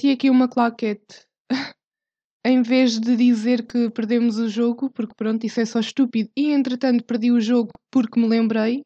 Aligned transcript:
Bati 0.00 0.12
aqui 0.12 0.30
uma 0.30 0.48
claquete. 0.48 1.26
em 2.42 2.62
vez 2.62 2.98
de 2.98 3.14
dizer 3.16 3.66
que 3.66 3.90
perdemos 3.90 4.38
o 4.38 4.48
jogo, 4.48 4.88
porque 4.88 5.12
pronto, 5.14 5.44
isso 5.44 5.60
é 5.60 5.66
só 5.66 5.78
estúpido, 5.78 6.30
e 6.34 6.52
entretanto 6.52 7.04
perdi 7.04 7.30
o 7.30 7.38
jogo 7.38 7.70
porque 7.90 8.18
me 8.18 8.26
lembrei. 8.26 8.82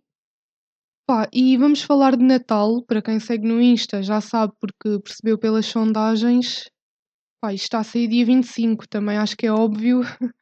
Pá, 1.07 1.29
e 1.33 1.57
vamos 1.57 1.83
falar 1.83 2.17
de 2.17 2.25
Natal, 2.25 2.83
para 2.83 3.01
quem 3.01 3.21
segue 3.21 3.47
no 3.47 3.63
Insta 3.63 4.03
já 4.03 4.21
sabe 4.21 4.55
porque 4.59 4.99
percebeu 5.05 5.39
pelas 5.39 5.67
sondagens. 5.67 6.65
Pá, 7.41 7.55
isto 7.55 7.63
está 7.63 7.79
a 7.79 7.85
sair 7.85 8.09
dia 8.09 8.27
25, 8.27 8.89
também 8.89 9.17
acho 9.17 9.37
que 9.37 9.47
é 9.47 9.53
óbvio. 9.53 10.01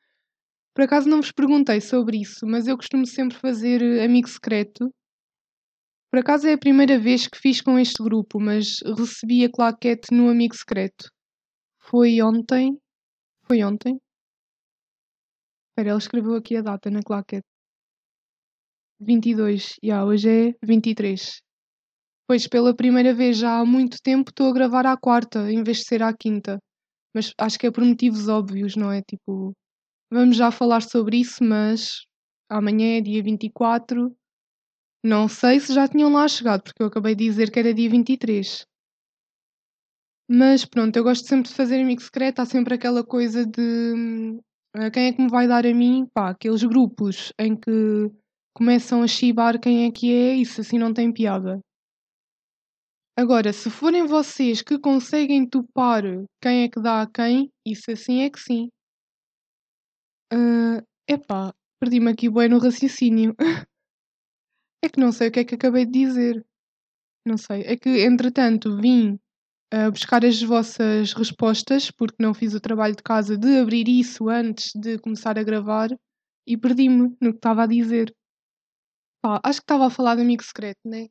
Por 0.75 0.85
acaso 0.85 1.07
não 1.07 1.21
vos 1.21 1.33
perguntei 1.33 1.83
sobre 1.83 2.23
isso, 2.23 2.47
mas 2.47 2.67
eu 2.67 2.79
costumo 2.79 3.07
sempre 3.07 3.37
fazer 3.37 3.83
amigo 4.03 4.27
secreto. 4.27 4.91
Por 6.13 6.19
acaso 6.19 6.47
é 6.47 6.53
a 6.53 6.59
primeira 6.59 6.99
vez 6.99 7.27
que 7.27 7.39
fiz 7.39 7.63
com 7.63 7.79
este 7.79 8.03
grupo, 8.03 8.39
mas 8.39 8.81
recebi 8.99 9.47
a 9.47 9.51
claquete 9.51 10.13
no 10.13 10.29
amigo 10.29 10.55
secreto. 10.55 11.11
Foi 11.79 12.21
ontem, 12.21 12.79
foi 13.47 13.65
ontem? 13.65 13.99
Espera, 15.71 15.89
ele 15.89 15.99
escreveu 15.99 16.35
aqui 16.35 16.55
a 16.55 16.61
data 16.61 16.91
na 16.91 17.03
claquete. 17.03 17.47
22, 19.01 19.77
e 19.83 19.87
yeah, 19.87 20.07
hoje 20.07 20.29
é 20.29 20.55
23. 20.63 21.41
Pois 22.29 22.47
pela 22.47 22.77
primeira 22.77 23.15
vez 23.15 23.39
já 23.39 23.59
há 23.61 23.65
muito 23.65 23.97
tempo 24.03 24.29
estou 24.29 24.51
a 24.51 24.53
gravar 24.53 24.85
à 24.85 24.95
quarta 24.99 25.51
em 25.51 25.63
vez 25.63 25.79
de 25.79 25.85
ser 25.85 26.03
à 26.03 26.15
quinta. 26.15 26.59
Mas 27.15 27.33
acho 27.39 27.59
que 27.59 27.67
é 27.67 27.71
por 27.71 27.83
motivos 27.83 28.29
óbvios, 28.29 28.77
não 28.77 28.93
é? 28.93 29.01
Tipo, 29.01 29.55
vamos 30.11 30.37
já 30.37 30.51
falar 30.51 30.83
sobre 30.83 31.21
isso, 31.21 31.43
mas 31.43 32.05
amanhã 32.51 32.99
é 32.99 33.01
dia 33.01 33.23
24. 33.23 34.15
Não 35.05 35.29
sei 35.29 35.59
se 35.59 35.75
já 35.75 35.89
tinham 35.89 36.13
lá 36.13 36.29
chegado, 36.29 36.63
porque 36.63 36.81
eu 36.81 36.87
acabei 36.87 37.15
de 37.15 37.25
dizer 37.25 37.51
que 37.51 37.59
era 37.59 37.75
dia 37.75 37.91
23. 37.91 38.65
Mas 40.29 40.65
pronto, 40.65 40.97
eu 40.97 41.03
gosto 41.03 41.27
sempre 41.27 41.51
de 41.51 41.57
fazer 41.57 41.81
amigo 41.83 42.01
secreto, 42.01 42.41
há 42.41 42.47
sempre 42.47 42.75
aquela 42.75 43.05
coisa 43.05 43.45
de 43.45 44.39
uh, 44.77 44.91
quem 44.93 45.09
é 45.09 45.13
que 45.13 45.21
me 45.21 45.29
vai 45.29 45.49
dar 45.49 45.67
a 45.67 45.75
mim, 45.75 46.07
pá, 46.15 46.31
aqueles 46.31 46.63
grupos 46.63 47.33
em 47.39 47.57
que 47.57 48.11
começam 48.55 49.03
a 49.03 49.09
chibar 49.09 49.61
quem 49.61 49.87
é 49.87 49.91
que 49.91 50.13
é, 50.13 50.37
isso 50.37 50.61
assim 50.61 50.79
não 50.79 50.95
tem 50.95 51.13
piada. 51.13 51.61
Agora, 53.19 53.53
se 53.53 53.69
forem 53.71 54.07
vocês 54.07 54.63
que 54.63 54.79
conseguem 54.79 55.47
topar 55.47 56.03
quem 56.41 56.63
é 56.63 56.69
que 56.69 56.81
dá 56.81 57.03
a 57.03 57.07
quem, 57.07 57.51
isso 57.67 57.91
assim 57.91 58.23
é 58.23 58.31
que 58.31 58.41
sim. 58.41 58.69
Uh, 60.33 60.81
epá, 61.07 61.53
perdi-me 61.79 62.11
aqui 62.11 62.31
bem 62.31 62.49
no 62.49 62.59
raciocínio. 62.59 63.35
é 64.83 64.89
que 64.89 65.01
não 65.01 65.13
sei 65.13 65.29
o 65.29 65.33
que 65.33 65.41
é 65.41 65.45
que 65.45 65.55
acabei 65.55 65.87
de 65.87 65.93
dizer. 65.93 66.45
Não 67.25 67.37
sei. 67.37 67.63
É 67.63 67.77
que, 67.77 67.89
entretanto, 68.05 68.77
vim 68.77 69.19
a 69.73 69.91
buscar 69.91 70.25
as 70.25 70.43
vossas 70.43 71.13
respostas, 71.15 71.91
porque 71.91 72.23
não 72.23 72.35
fiz 72.35 72.53
o 72.53 72.61
trabalho 72.61 72.95
de 72.95 73.03
casa 73.03 73.39
de 73.39 73.59
abrir 73.59 73.89
isso 73.89 74.29
antes 74.29 74.73
de 74.75 74.99
começar 74.99 75.39
a 75.39 75.43
gravar 75.43 75.89
e 76.47 76.59
perdi-me 76.59 77.17
no 77.21 77.31
que 77.33 77.39
estava 77.39 77.63
a 77.63 77.67
dizer. 77.67 78.15
Pá, 79.23 79.41
acho 79.45 79.61
que 79.61 79.65
estava 79.65 79.87
a 79.87 79.91
falar 79.91 80.17
de 80.17 80.23
amigo 80.23 80.43
secreto, 80.43 80.81
né? 80.85 81.07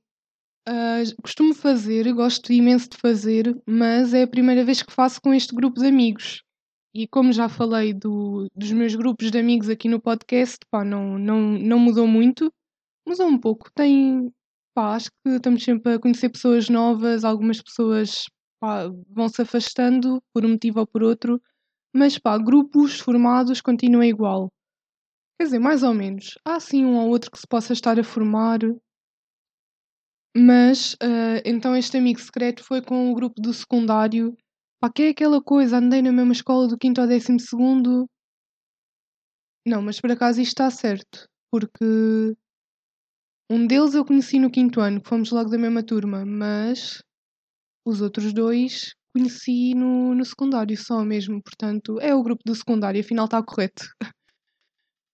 Uh, 0.70 1.22
costumo 1.24 1.56
fazer, 1.56 2.14
gosto 2.14 2.54
imenso 2.54 2.90
de 2.90 2.98
fazer, 2.98 3.60
mas 3.66 4.14
é 4.14 4.24
a 4.24 4.28
primeira 4.28 4.64
vez 4.64 4.84
que 4.84 4.94
faço 4.94 5.20
com 5.20 5.34
este 5.34 5.56
grupo 5.56 5.80
de 5.80 5.88
amigos. 5.88 6.44
E 6.94 7.08
como 7.08 7.32
já 7.32 7.48
falei 7.48 7.94
do, 7.94 8.48
dos 8.54 8.72
meus 8.72 8.94
grupos 8.94 9.32
de 9.32 9.40
amigos 9.40 9.70
aqui 9.70 9.88
no 9.88 10.00
podcast, 10.00 10.60
pá, 10.70 10.84
não, 10.84 11.18
não, 11.18 11.42
não 11.42 11.80
mudou 11.80 12.06
muito, 12.06 12.54
mudou 13.08 13.28
um 13.28 13.40
pouco. 13.40 13.70
Tem, 13.74 14.32
pá, 14.74 14.96
acho 14.96 15.10
que 15.24 15.32
estamos 15.36 15.64
sempre 15.64 15.94
a 15.94 16.00
conhecer 16.00 16.30
pessoas 16.30 16.70
novas, 16.70 17.24
algumas 17.24 17.62
pessoas 17.62 18.26
vão 19.10 19.28
se 19.28 19.42
afastando 19.42 20.22
por 20.34 20.46
um 20.46 20.50
motivo 20.50 20.80
ou 20.80 20.88
por 20.88 21.02
outro, 21.04 21.42
mas 21.94 22.18
pá, 22.18 22.38
grupos 22.38 23.00
formados 23.00 23.60
continuam 23.62 24.04
igual. 24.04 24.50
Quer 25.40 25.46
dizer, 25.46 25.60
mais 25.60 25.82
ou 25.82 25.94
menos. 25.94 26.38
Há 26.46 26.60
sim 26.60 26.86
um 26.86 26.98
ou 26.98 27.10
outro 27.10 27.32
que 27.32 27.40
se 27.40 27.48
possa 27.48 27.74
estar 27.74 28.00
a 28.00 28.04
formar, 28.04 28.60
mas 30.36 30.94
uh, 30.94 31.42
então 31.44 31.76
este 31.76 31.98
amigo 31.98 32.20
secreto 32.20 32.64
foi 32.64 32.82
com 32.82 33.12
o 33.12 33.16
grupo 33.16 33.42
do 33.42 33.54
secundário. 33.54 34.38
Pá, 34.80 34.92
que 34.92 35.04
é 35.04 35.10
aquela 35.10 35.42
coisa, 35.42 35.78
andei 35.78 36.02
na 36.02 36.12
mesma 36.12 36.34
escola 36.34 36.68
do 36.68 36.78
quinto 36.78 37.02
ao 37.02 37.08
décimo 37.08 37.40
segundo. 37.40 38.08
Não, 39.66 39.82
mas 39.82 40.00
por 40.00 40.12
acaso 40.12 40.42
isto 40.42 40.52
está 40.52 40.72
certo, 40.72 41.28
porque 41.52 42.36
um 43.52 43.68
deles 43.68 43.94
eu 43.94 44.06
conheci 44.06 44.40
no 44.40 44.50
quinto 44.50 44.80
ano, 44.80 45.02
que 45.02 45.10
fomos 45.10 45.30
logo 45.30 45.50
da 45.50 45.58
mesma 45.58 45.84
turma, 45.84 46.26
mas 46.26 47.04
os 47.86 48.00
outros 48.00 48.32
dois 48.32 48.96
conheci 49.14 49.74
no, 49.76 50.16
no 50.16 50.24
secundário 50.24 50.78
só 50.78 51.04
mesmo, 51.04 51.44
portanto 51.44 52.00
é 52.00 52.16
o 52.16 52.24
grupo 52.24 52.42
do 52.46 52.56
secundário, 52.56 53.02
afinal 53.02 53.26
está 53.26 53.44
correto. 53.44 53.84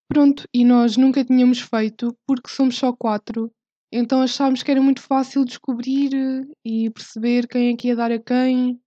Pronto, 0.07 0.43
e 0.53 0.63
nós 0.63 0.95
nunca 0.95 1.25
tínhamos 1.25 1.59
feito 1.59 2.15
porque 2.27 2.49
somos 2.49 2.77
só 2.77 2.93
quatro, 2.93 3.51
então 3.91 4.21
achámos 4.21 4.61
que 4.61 4.69
era 4.69 4.81
muito 4.81 5.01
fácil 5.01 5.43
descobrir 5.43 6.13
eh, 6.13 6.45
e 6.63 6.91
perceber 6.91 7.47
quem 7.47 7.73
é 7.73 7.75
que 7.75 7.87
ia 7.87 7.95
dar 7.95 8.11
a 8.11 8.19
quem. 8.19 8.79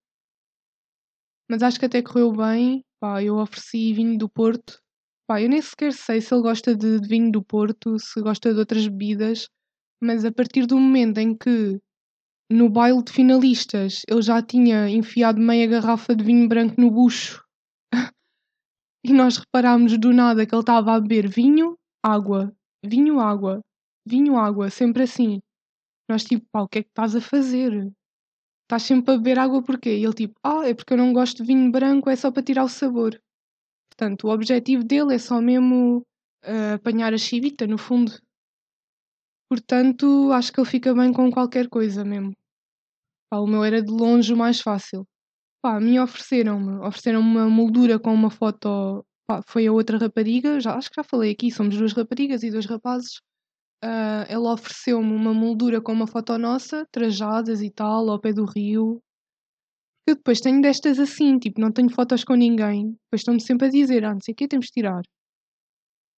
Mas 1.51 1.63
acho 1.63 1.81
que 1.81 1.87
até 1.87 2.01
correu 2.01 2.33
bem. 2.33 2.85
Pá, 3.01 3.23
eu 3.23 3.37
ofereci 3.37 3.93
vinho 3.93 4.17
do 4.17 4.29
Porto. 4.29 4.81
Pá, 5.31 5.41
eu 5.41 5.49
nem 5.49 5.63
sequer 5.63 5.93
sei 5.93 6.21
se 6.21 6.35
ele 6.35 6.43
gosta 6.43 6.75
de, 6.75 6.99
de 6.99 7.07
vinho 7.07 7.31
do 7.31 7.41
Porto, 7.41 8.01
se 8.01 8.21
gosta 8.21 8.53
de 8.53 8.59
outras 8.59 8.89
bebidas, 8.89 9.49
mas 10.03 10.25
a 10.25 10.33
partir 10.33 10.67
do 10.67 10.77
momento 10.77 11.19
em 11.19 11.37
que 11.37 11.79
no 12.51 12.69
baile 12.69 13.01
de 13.01 13.13
finalistas 13.13 14.03
eu 14.09 14.21
já 14.21 14.43
tinha 14.43 14.89
enfiado 14.89 15.41
meia 15.41 15.69
garrafa 15.69 16.17
de 16.17 16.25
vinho 16.25 16.49
branco 16.49 16.81
no 16.81 16.91
bucho 16.91 17.45
e 19.07 19.13
nós 19.13 19.37
reparámos 19.37 19.97
do 19.99 20.13
nada 20.13 20.45
que 20.45 20.53
ele 20.53 20.63
estava 20.63 20.97
a 20.97 21.01
beber 21.01 21.29
vinho, 21.29 21.79
água, 22.05 22.53
vinho, 22.85 23.21
água, 23.21 23.61
vinho, 24.05 24.37
água, 24.37 24.69
sempre 24.69 25.05
assim. 25.05 25.39
Nós 26.09 26.25
tipo, 26.25 26.45
pá, 26.51 26.63
o 26.63 26.69
que 26.69 26.81
é 26.81 26.83
que 26.83 26.89
estás 26.89 27.15
a 27.15 27.21
fazer? 27.21 27.89
Estás 28.65 28.83
sempre 28.83 29.15
a 29.15 29.17
beber 29.17 29.39
água 29.39 29.63
porquê? 29.63 29.97
E 29.97 30.05
ele 30.05 30.13
tipo, 30.13 30.35
ah, 30.43 30.67
é 30.67 30.75
porque 30.75 30.93
eu 30.93 30.99
não 30.99 31.13
gosto 31.13 31.37
de 31.37 31.47
vinho 31.47 31.71
branco, 31.71 32.11
é 32.11 32.17
só 32.17 32.33
para 32.33 32.43
tirar 32.43 32.65
o 32.65 32.69
sabor. 32.69 33.17
Portanto, 34.01 34.29
o 34.29 34.31
objetivo 34.31 34.83
dele 34.83 35.15
é 35.15 35.19
só 35.19 35.43
mesmo 35.43 35.99
uh, 36.43 36.75
apanhar 36.77 37.13
a 37.13 37.19
chivita, 37.19 37.67
no 37.67 37.77
fundo. 37.77 38.11
Portanto, 39.47 40.33
acho 40.33 40.51
que 40.51 40.59
ele 40.59 40.67
fica 40.71 40.95
bem 40.95 41.13
com 41.13 41.31
qualquer 41.31 41.69
coisa 41.69 42.03
mesmo. 42.03 42.35
Pá, 43.29 43.41
o 43.41 43.47
meu 43.47 43.63
era 43.63 43.83
de 43.83 43.93
longe 43.93 44.33
o 44.33 44.37
mais 44.39 44.59
fácil. 44.63 45.07
Pá, 45.61 45.77
a 45.77 46.03
ofereceram-me, 46.03 46.79
ofereceram-me 46.79 47.29
uma 47.29 47.51
moldura 47.51 47.99
com 47.99 48.15
uma 48.15 48.31
foto, 48.31 49.05
pá, 49.27 49.43
foi 49.47 49.67
a 49.67 49.73
outra 49.73 49.99
rapariga, 49.99 50.59
já, 50.61 50.77
acho 50.77 50.89
que 50.89 50.97
já 50.97 51.05
falei 51.05 51.33
aqui, 51.33 51.51
somos 51.51 51.77
duas 51.77 51.93
raparigas 51.93 52.43
e 52.43 52.51
dois 52.51 52.65
rapazes. 52.65 53.19
Uh, 53.85 54.25
ela 54.31 54.55
ofereceu-me 54.55 55.15
uma 55.15 55.35
moldura 55.35 55.79
com 55.79 55.93
uma 55.93 56.07
foto 56.07 56.39
nossa, 56.39 56.87
trajadas 56.91 57.61
e 57.61 57.71
tal, 57.71 58.09
ao 58.09 58.19
pé 58.19 58.33
do 58.33 58.47
rio. 58.47 58.99
Eu 60.07 60.17
depois 60.17 60.41
tenho 60.41 60.61
destas 60.61 60.99
assim, 60.99 61.39
tipo, 61.39 61.61
não 61.61 61.73
tenho 61.73 61.91
fotos 61.91 62.25
com 62.25 62.35
ninguém. 62.35 62.91
Depois 63.05 63.21
estão-me 63.21 63.41
sempre 63.41 63.69
a 63.69 63.71
dizer, 63.71 64.05
ah, 64.05 64.13
não 64.13 64.21
sei 64.21 64.33
o 64.33 64.37
que 64.37 64.49
temos 64.49 64.67
de 64.67 64.73
tirar. 64.73 65.03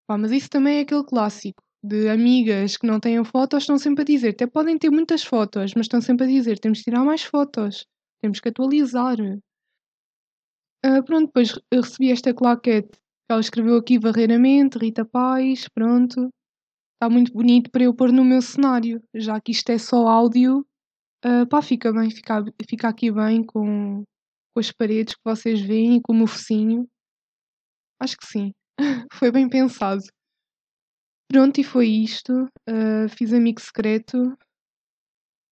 Pá, 0.07 0.19
mas 0.19 0.33
isso 0.33 0.49
também 0.49 0.79
é 0.79 0.81
aquele 0.81 1.05
clássico 1.05 1.63
de 1.85 2.09
amigas 2.09 2.77
que 2.77 2.87
não 2.87 3.01
têm 3.01 3.23
fotos 3.25 3.65
estão 3.65 3.77
sempre 3.77 4.03
a 4.03 4.05
dizer, 4.05 4.31
até 4.31 4.47
podem 4.47 4.79
ter 4.79 4.91
muitas 4.91 5.25
fotos, 5.25 5.73
mas 5.75 5.87
estão 5.87 6.01
sempre 6.01 6.27
a 6.27 6.29
dizer, 6.29 6.59
temos 6.59 6.79
de 6.79 6.85
tirar 6.85 7.05
mais 7.05 7.23
fotos, 7.23 7.87
temos 8.21 8.39
que 8.41 8.49
atualizar. 8.49 9.17
Uh, 10.85 11.03
pronto, 11.05 11.27
depois 11.27 11.59
recebi 11.73 12.11
esta 12.11 12.33
claquete 12.33 13.03
ela 13.33 13.41
escreveu 13.41 13.77
aqui 13.77 13.99
varreiramente, 13.99 14.79
Rita 14.79 15.05
Paz, 15.05 15.67
pronto. 15.75 16.29
Está 16.95 17.09
muito 17.11 17.33
bonito 17.33 17.71
para 17.71 17.85
eu 17.85 17.95
pôr 17.95 18.13
no 18.13 18.25
meu 18.25 18.43
cenário, 18.43 19.03
já 19.15 19.41
que 19.41 19.53
isto 19.53 19.71
é 19.71 19.79
só 19.79 20.07
áudio, 20.07 20.67
uh, 21.25 21.47
pá, 21.49 21.63
fica 21.63 21.93
bem, 21.93 22.11
fica, 22.11 22.45
fica 22.69 22.89
aqui 22.89 23.11
bem 23.11 23.45
com, 23.45 24.03
com 24.55 24.61
as 24.61 24.71
paredes 24.71 25.15
que 25.15 25.23
vocês 25.25 25.61
veem 25.61 25.97
e 25.97 26.01
com 26.03 26.13
o 26.13 26.17
meu 26.17 26.27
focinho. 26.27 26.89
Acho 28.01 28.17
que 28.17 28.27
sim, 28.27 28.53
foi 29.13 29.31
bem 29.31 29.49
pensado. 29.49 30.03
Pronto, 31.33 31.59
e 31.59 31.65
foi 31.65 31.89
isto. 31.89 32.45
Uh, 32.69 33.09
fiz 33.09 33.33
amigo 33.33 33.61
secreto. 33.61 34.37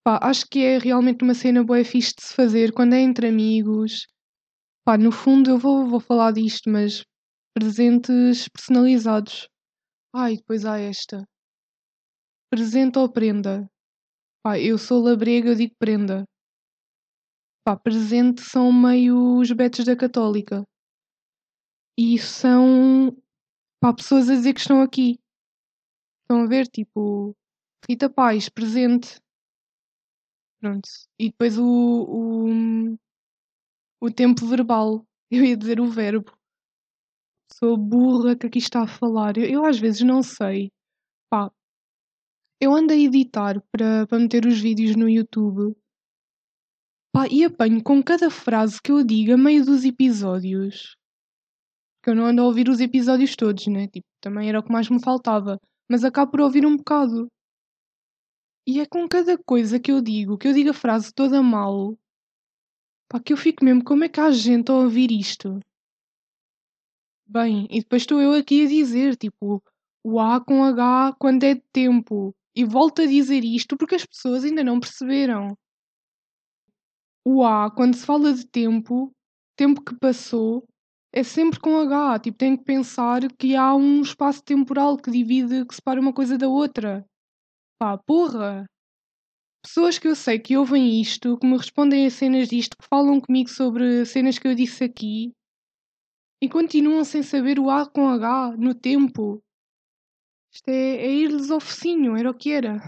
Pá, 0.04 0.18
acho 0.22 0.46
que 0.50 0.58
é 0.64 0.78
realmente 0.78 1.24
uma 1.24 1.34
cena 1.34 1.64
boa 1.64 1.84
fixe 1.84 2.14
de 2.16 2.22
se 2.22 2.34
fazer 2.34 2.72
quando 2.72 2.94
é 2.94 3.00
entre 3.00 3.28
amigos. 3.28 4.06
Pá, 4.84 4.98
no 4.98 5.12
fundo 5.12 5.50
eu 5.50 5.58
vou, 5.58 5.86
vou 5.86 6.00
falar 6.00 6.32
disto, 6.32 6.68
mas 6.68 7.02
presentes 7.54 8.48
personalizados. 8.48 9.48
Ai, 10.14 10.36
depois 10.36 10.64
há 10.64 10.78
esta. 10.78 11.24
Presente 12.50 12.98
ou 12.98 13.10
prenda? 13.10 13.66
Pá, 14.42 14.58
eu 14.58 14.78
sou 14.78 15.02
labrega, 15.02 15.50
eu 15.50 15.54
digo 15.54 15.74
prenda. 15.78 16.24
Pá, 17.62 17.76
presente 17.76 18.40
são 18.40 18.72
meio 18.72 19.38
os 19.38 19.52
betos 19.52 19.84
da 19.84 19.94
católica. 19.94 20.64
E 21.98 22.18
são, 22.18 23.14
pá, 23.80 23.92
pessoas 23.92 24.30
a 24.30 24.34
dizer 24.34 24.54
que 24.54 24.60
estão 24.60 24.80
aqui. 24.80 25.18
Estão 26.22 26.44
a 26.44 26.46
ver, 26.46 26.66
tipo, 26.68 27.36
Rita 27.86 28.08
Paz, 28.08 28.48
presente. 28.48 29.20
Pronto. 30.58 30.88
E 31.18 31.30
depois 31.30 31.58
o, 31.58 31.64
o, 31.64 32.98
o 34.00 34.10
tempo 34.10 34.46
verbal. 34.46 35.04
Eu 35.30 35.44
ia 35.44 35.56
dizer 35.56 35.80
o 35.80 35.90
verbo. 35.90 36.32
Sou 37.52 37.76
burra 37.76 38.36
que 38.36 38.46
aqui 38.46 38.58
está 38.58 38.84
a 38.84 38.88
falar. 38.88 39.36
Eu, 39.36 39.44
eu 39.44 39.64
às 39.66 39.78
vezes 39.78 40.00
não 40.00 40.22
sei. 40.22 40.72
Pá, 41.30 41.52
eu 42.60 42.74
ando 42.74 42.92
a 42.92 42.96
editar 42.96 43.60
para, 43.72 44.06
meter 44.18 44.44
os 44.44 44.60
vídeos 44.60 44.94
no 44.94 45.08
YouTube. 45.08 45.74
Pá, 47.12 47.26
e 47.28 47.42
apanho 47.42 47.82
com 47.82 48.02
cada 48.02 48.30
frase 48.30 48.80
que 48.80 48.92
eu 48.92 49.02
digo 49.02 49.32
a 49.32 49.36
meio 49.36 49.64
dos 49.64 49.84
episódios. 49.84 50.96
Porque 51.96 52.10
eu 52.10 52.14
não 52.14 52.26
ando 52.26 52.42
a 52.42 52.44
ouvir 52.44 52.68
os 52.68 52.80
episódios 52.80 53.34
todos, 53.34 53.66
né? 53.66 53.88
Tipo, 53.88 54.06
também 54.20 54.48
era 54.48 54.60
o 54.60 54.62
que 54.62 54.70
mais 54.70 54.88
me 54.90 55.02
faltava. 55.02 55.58
Mas 55.90 56.04
acabo 56.04 56.32
por 56.32 56.40
ouvir 56.42 56.66
um 56.66 56.76
bocado. 56.76 57.28
E 58.66 58.78
é 58.78 58.86
com 58.86 59.08
cada 59.08 59.36
coisa 59.38 59.80
que 59.80 59.90
eu 59.90 60.00
digo, 60.02 60.38
que 60.38 60.46
eu 60.46 60.52
digo 60.52 60.70
a 60.70 60.74
frase 60.74 61.12
toda 61.12 61.42
mal, 61.42 61.98
pá, 63.08 63.18
que 63.18 63.32
eu 63.32 63.36
fico 63.36 63.64
mesmo, 63.64 63.82
como 63.82 64.04
é 64.04 64.08
que 64.08 64.20
há 64.20 64.30
gente 64.30 64.70
a 64.70 64.74
ouvir 64.74 65.10
isto? 65.10 65.58
Bem, 67.26 67.66
e 67.70 67.80
depois 67.80 68.02
estou 68.02 68.20
eu 68.20 68.34
aqui 68.34 68.64
a 68.64 68.68
dizer, 68.68 69.16
tipo, 69.16 69.62
o 70.04 70.20
A 70.20 70.44
com 70.44 70.62
H 70.62 71.16
quando 71.18 71.44
é 71.44 71.54
de 71.54 71.62
tempo. 71.72 72.34
E 72.60 72.64
volto 72.64 73.00
a 73.00 73.06
dizer 73.06 73.42
isto 73.42 73.74
porque 73.74 73.94
as 73.94 74.04
pessoas 74.04 74.44
ainda 74.44 74.62
não 74.62 74.78
perceberam. 74.78 75.56
O 77.26 77.42
A, 77.42 77.70
quando 77.74 77.94
se 77.94 78.04
fala 78.04 78.34
de 78.34 78.46
tempo, 78.46 79.10
tempo 79.56 79.82
que 79.82 79.98
passou, 79.98 80.68
é 81.10 81.22
sempre 81.22 81.58
com 81.58 81.80
H. 81.80 82.18
Tipo, 82.18 82.36
tem 82.36 82.58
que 82.58 82.62
pensar 82.62 83.22
que 83.38 83.56
há 83.56 83.74
um 83.74 84.02
espaço 84.02 84.44
temporal 84.44 84.98
que 84.98 85.10
divide, 85.10 85.64
que 85.64 85.74
separa 85.74 85.98
uma 85.98 86.12
coisa 86.12 86.36
da 86.36 86.48
outra. 86.48 87.02
Pá, 87.80 87.96
porra! 87.96 88.66
Pessoas 89.64 89.98
que 89.98 90.08
eu 90.08 90.14
sei 90.14 90.38
que 90.38 90.54
ouvem 90.54 91.00
isto, 91.00 91.38
que 91.38 91.46
me 91.46 91.56
respondem 91.56 92.04
a 92.04 92.10
cenas 92.10 92.46
disto, 92.46 92.76
que 92.76 92.86
falam 92.86 93.22
comigo 93.22 93.48
sobre 93.48 94.04
cenas 94.04 94.38
que 94.38 94.46
eu 94.46 94.54
disse 94.54 94.84
aqui 94.84 95.32
e 96.42 96.46
continuam 96.46 97.04
sem 97.04 97.22
saber 97.22 97.58
o 97.58 97.70
A 97.70 97.88
com 97.88 98.06
H 98.06 98.54
no 98.58 98.74
tempo. 98.74 99.42
Isto 100.52 100.68
é, 100.68 100.96
é 100.96 101.12
ir-lhes 101.12 101.50
ao 101.50 101.60
focinho, 101.60 102.16
era 102.16 102.30
o 102.30 102.34
que 102.34 102.50
era. 102.50 102.78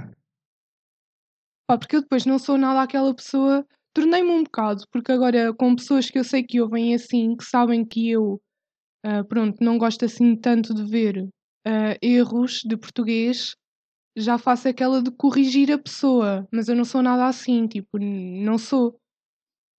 Pá, 1.67 1.79
porque 1.79 1.97
eu 1.97 2.03
depois 2.03 2.27
não 2.27 2.39
sou 2.39 2.59
nada 2.59 2.83
aquela 2.83 3.15
pessoa. 3.15 3.67
Tornei-me 3.95 4.31
um 4.31 4.43
bocado, 4.43 4.85
porque 4.91 5.13
agora 5.13 5.55
com 5.55 5.77
pessoas 5.77 6.11
que 6.11 6.19
eu 6.19 6.25
sei 6.25 6.43
que 6.43 6.61
ouvem 6.61 6.95
assim, 6.95 7.37
que 7.37 7.45
sabem 7.45 7.85
que 7.85 8.11
eu, 8.11 8.41
uh, 9.07 9.25
pronto, 9.29 9.59
não 9.63 9.79
gosto 9.79 10.05
assim 10.05 10.35
tanto 10.35 10.75
de 10.75 10.85
ver 10.85 11.19
uh, 11.67 11.99
erros 12.01 12.63
de 12.65 12.77
português, 12.77 13.55
já 14.17 14.39
faço 14.39 14.69
aquela 14.69 15.03
de 15.03 15.11
corrigir 15.11 15.71
a 15.73 15.79
pessoa, 15.79 16.47
mas 16.53 16.69
eu 16.69 16.77
não 16.77 16.85
sou 16.85 17.03
nada 17.03 17.27
assim, 17.27 17.67
tipo, 17.69 17.99
não 17.99 18.59
sou. 18.59 18.99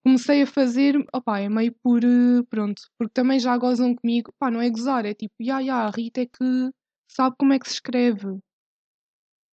Comecei 0.05 0.43
a 0.43 0.47
fazer, 0.47 0.97
opá, 1.13 1.39
é 1.39 1.49
meio 1.49 1.73
por, 1.83 2.03
uh, 2.03 2.45
pronto, 2.49 2.81
porque 2.97 3.13
também 3.13 3.39
já 3.39 3.57
gozam 3.57 3.95
comigo, 3.95 4.33
pá, 4.39 4.51
não 4.51 4.61
é 4.61 4.69
gozar, 4.69 5.05
é 5.05 5.13
tipo, 5.13 5.33
ya, 5.41 5.59
ya, 5.59 5.87
a 5.87 5.89
Rita 5.89 6.21
é 6.21 6.25
que 6.25 6.71
sabe 7.13 7.35
como 7.37 7.53
é 7.53 7.59
que 7.59 7.67
se 7.67 7.75
escreve. 7.75 8.39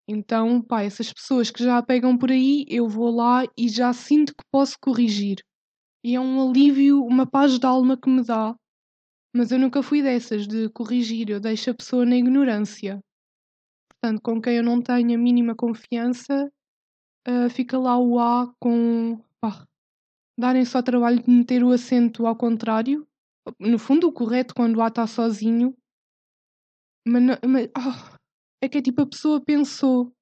Então, 0.09 0.61
pá, 0.61 0.83
essas 0.83 1.11
pessoas 1.11 1.51
que 1.51 1.63
já 1.63 1.77
a 1.77 1.83
pegam 1.83 2.17
por 2.17 2.31
aí, 2.31 2.65
eu 2.69 2.87
vou 2.87 3.13
lá 3.13 3.43
e 3.57 3.67
já 3.67 3.91
sinto 3.91 4.33
que 4.33 4.43
posso 4.49 4.77
corrigir. 4.79 5.43
E 6.03 6.15
é 6.15 6.19
um 6.19 6.49
alívio, 6.49 7.03
uma 7.03 7.27
paz 7.27 7.59
de 7.59 7.65
alma 7.65 7.97
que 7.97 8.09
me 8.09 8.23
dá. 8.23 8.55
Mas 9.35 9.51
eu 9.51 9.59
nunca 9.59 9.83
fui 9.83 10.01
dessas 10.01 10.47
de 10.47 10.69
corrigir, 10.69 11.29
eu 11.29 11.39
deixo 11.39 11.69
a 11.69 11.73
pessoa 11.73 12.05
na 12.05 12.15
ignorância. 12.15 13.01
Portanto, 13.89 14.21
com 14.21 14.41
quem 14.41 14.57
eu 14.57 14.63
não 14.63 14.81
tenho 14.81 15.13
a 15.13 15.17
mínima 15.17 15.55
confiança, 15.55 16.49
uh, 17.27 17.49
fica 17.49 17.77
lá 17.77 17.97
o 17.97 18.19
A 18.19 18.53
com. 18.59 19.21
pá, 19.41 19.67
darem 20.39 20.63
só 20.63 20.81
trabalho 20.81 21.21
de 21.21 21.29
meter 21.29 21.63
o 21.63 21.71
acento 21.71 22.25
ao 22.25 22.35
contrário. 22.35 23.05
No 23.59 23.77
fundo, 23.77 24.07
o 24.07 24.13
correto 24.13 24.55
quando 24.55 24.77
o 24.77 24.81
A 24.81 24.87
está 24.87 25.05
sozinho. 25.05 25.75
Mas, 27.07 27.23
mas 27.47 27.69
oh, 27.77 28.17
é 28.61 28.67
que 28.67 28.79
é 28.79 28.81
tipo 28.81 29.01
a 29.01 29.07
pessoa 29.07 29.41
pensou. 29.41 30.13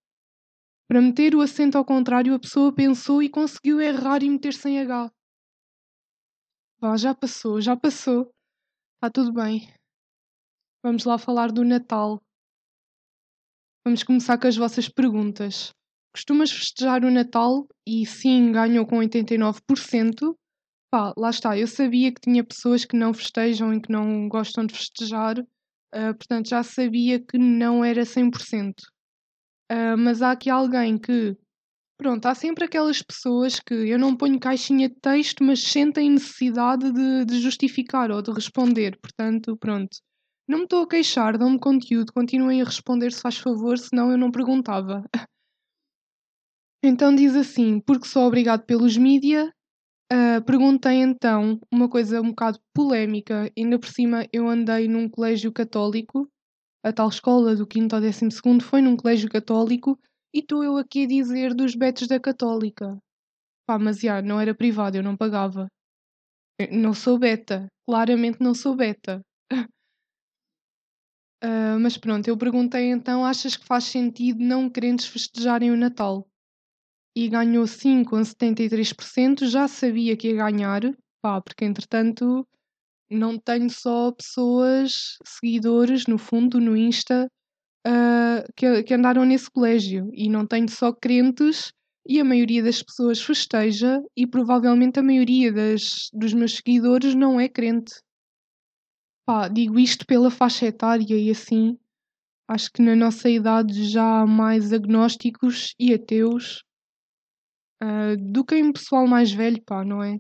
Para 0.88 1.02
meter 1.02 1.34
o 1.34 1.42
acento 1.42 1.80
ao 1.80 1.86
contrário, 1.86 2.36
a 2.36 2.40
pessoa 2.40 2.72
pensou 2.74 3.24
e 3.24 3.30
conseguiu 3.30 3.82
errar 3.82 4.22
e 4.22 4.30
meter 4.30 4.54
sem 4.54 4.80
H. 4.80 5.12
Vá, 6.80 6.96
já 6.96 7.16
passou, 7.16 7.60
já 7.60 7.76
passou. 7.76 8.32
Está 8.96 9.10
tudo 9.12 9.34
bem. 9.34 9.68
Vamos 10.84 11.06
lá 11.06 11.18
falar 11.18 11.52
do 11.52 11.66
Natal. 11.66 12.22
Vamos 13.84 14.04
começar 14.04 14.38
com 14.38 14.48
as 14.48 14.56
vossas 14.56 14.88
perguntas. 14.88 15.74
Costumas 16.14 16.52
festejar 16.52 17.04
o 17.04 17.10
Natal? 17.10 17.68
E 17.88 18.06
sim, 18.06 18.52
ganhou 18.52 18.86
com 18.86 18.98
89%. 18.98 20.36
Pá, 20.92 21.14
lá 21.18 21.32
está, 21.32 21.58
eu 21.58 21.68
sabia 21.68 22.14
que 22.14 22.22
tinha 22.22 22.44
pessoas 22.44 22.86
que 22.86 22.96
não 22.96 23.12
festejam 23.14 23.74
e 23.74 23.82
que 23.82 23.92
não 23.92 24.30
gostam 24.30 24.66
de 24.66 24.76
festejar, 24.76 25.36
Uh, 25.96 26.14
portanto, 26.14 26.50
já 26.50 26.62
sabia 26.62 27.20
que 27.20 27.38
não 27.38 27.84
era 27.84 28.06
100%. 28.06 28.74
Uh, 29.72 29.98
mas 29.98 30.22
há 30.22 30.32
aqui 30.32 30.50
alguém 30.50 30.98
que. 30.98 31.38
Pronto, 31.98 32.26
há 32.26 32.36
sempre 32.36 32.66
aquelas 32.66 33.02
pessoas 33.02 33.58
que 33.62 33.74
eu 33.74 33.98
não 33.98 34.18
ponho 34.18 34.38
caixinha 34.38 34.90
de 34.90 34.96
texto, 34.96 35.42
mas 35.42 35.62
sentem 35.62 36.10
necessidade 36.10 36.92
de, 36.92 37.24
de 37.24 37.40
justificar 37.40 38.12
ou 38.12 38.22
de 38.22 38.32
responder. 38.32 39.00
Portanto, 39.02 39.56
pronto. 39.58 39.96
Não 40.46 40.60
me 40.60 40.64
estou 40.66 40.84
a 40.84 40.88
queixar, 40.88 41.38
dão-me 41.38 41.58
conteúdo, 41.58 42.12
continuem 42.12 42.62
a 42.62 42.66
responder 42.66 43.12
se 43.14 43.22
faz 43.22 43.38
favor, 43.38 43.78
senão 43.78 44.12
eu 44.12 44.18
não 44.18 44.30
perguntava. 44.30 45.04
então 46.84 47.16
diz 47.16 47.34
assim: 47.34 47.80
porque 47.80 48.08
sou 48.08 48.28
obrigado 48.28 48.66
pelos 48.66 48.98
mídia, 48.98 49.55
Uh, 50.12 50.44
perguntei 50.46 50.98
então 50.98 51.60
uma 51.72 51.90
coisa 51.90 52.22
um 52.22 52.30
bocado 52.30 52.60
polémica, 52.76 53.52
ainda 53.58 53.80
por 53.80 53.90
cima 53.90 54.28
eu 54.32 54.48
andei 54.48 54.88
num 54.88 55.10
colégio 55.10 55.52
católico, 55.52 56.30
a 56.84 56.94
tal 56.94 57.10
escola 57.10 57.56
do 57.56 57.68
5 57.72 57.96
ao 57.96 58.02
12 58.02 58.62
foi 58.62 58.82
num 58.82 58.96
colégio 58.96 59.28
católico 59.28 60.00
e 60.32 60.40
estou 60.40 60.64
eu 60.64 60.78
aqui 60.78 61.06
a 61.06 61.08
dizer 61.08 61.56
dos 61.56 61.74
betos 61.74 62.08
da 62.08 62.20
católica. 62.20 62.96
Pá, 63.66 63.80
mas 63.80 64.00
já, 64.00 64.22
não 64.22 64.40
era 64.40 64.54
privado, 64.54 64.96
eu 64.96 65.02
não 65.02 65.18
pagava. 65.18 65.68
Eu 66.60 66.72
não 66.72 66.94
sou 66.94 67.18
beta, 67.18 67.68
claramente 67.88 68.38
não 68.40 68.54
sou 68.54 68.76
beta. 68.76 69.22
uh, 71.44 71.80
mas 71.82 71.98
pronto, 71.98 72.28
eu 72.28 72.38
perguntei 72.38 72.92
então: 72.92 73.26
achas 73.26 73.58
que 73.58 73.66
faz 73.66 73.86
sentido 73.86 74.44
não 74.44 74.70
crentes 74.70 75.08
festejarem 75.08 75.72
o 75.72 75.78
Natal? 75.78 76.28
E 77.16 77.30
ganhou 77.30 77.66
sim 77.66 78.04
com 78.04 78.18
73%. 78.18 79.48
Já 79.48 79.68
sabia 79.68 80.18
que 80.18 80.30
ia 80.30 80.36
ganhar, 80.36 80.82
pá, 81.22 81.42
porque 81.42 81.64
entretanto 81.64 82.46
não 83.10 83.38
tenho 83.38 83.70
só 83.70 84.12
pessoas, 84.12 85.18
seguidores, 85.24 86.08
no 86.08 86.18
fundo, 86.18 86.60
no 86.60 86.76
Insta, 86.76 87.32
uh, 87.88 88.54
que, 88.56 88.84
que 88.84 88.94
andaram 88.94 89.24
nesse 89.24 89.50
colégio 89.50 90.10
e 90.14 90.28
não 90.30 90.46
tenho 90.46 90.70
só 90.70 90.92
crentes. 90.92 91.72
E 92.08 92.20
a 92.20 92.24
maioria 92.24 92.62
das 92.62 92.84
pessoas 92.84 93.20
festeja, 93.20 94.00
e 94.16 94.28
provavelmente 94.28 95.00
a 95.00 95.04
maioria 95.04 95.52
das, 95.52 96.10
dos 96.14 96.34
meus 96.34 96.58
seguidores 96.58 97.16
não 97.16 97.40
é 97.40 97.50
crente. 97.50 97.96
Pá, 99.26 99.48
digo 99.48 99.80
isto 99.80 100.06
pela 100.06 100.30
faixa 100.30 100.68
etária 100.68 101.18
e 101.18 101.32
assim, 101.32 101.80
acho 102.48 102.72
que 102.72 102.80
na 102.84 102.96
nossa 102.96 103.28
idade 103.28 103.86
já 103.86 104.22
há 104.22 104.28
mais 104.28 104.72
agnósticos 104.72 105.74
e 105.80 105.96
ateus 105.96 106.64
uh, 107.84 108.18
do 108.32 108.44
que 108.46 108.56
em 108.56 108.72
pessoal 108.72 109.08
mais 109.08 109.32
velho, 109.32 109.62
pá, 109.66 109.84
não 109.84 110.04
é? 110.04 110.18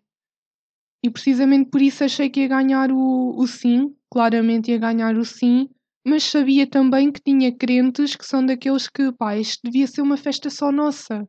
E 1.03 1.09
precisamente 1.09 1.69
por 1.69 1.81
isso 1.81 2.03
achei 2.03 2.29
que 2.29 2.41
ia 2.41 2.47
ganhar 2.47 2.91
o, 2.91 3.35
o 3.37 3.47
sim, 3.47 3.95
claramente 4.11 4.71
ia 4.71 4.77
ganhar 4.77 5.15
o 5.15 5.23
sim, 5.23 5.69
mas 6.05 6.23
sabia 6.23 6.67
também 6.67 7.11
que 7.11 7.21
tinha 7.21 7.55
crentes 7.55 8.15
que 8.15 8.25
são 8.25 8.45
daqueles 8.45 8.87
que, 8.87 9.11
pá, 9.13 9.37
isto 9.37 9.61
devia 9.63 9.87
ser 9.87 10.01
uma 10.01 10.17
festa 10.17 10.49
só 10.49 10.71
nossa. 10.71 11.27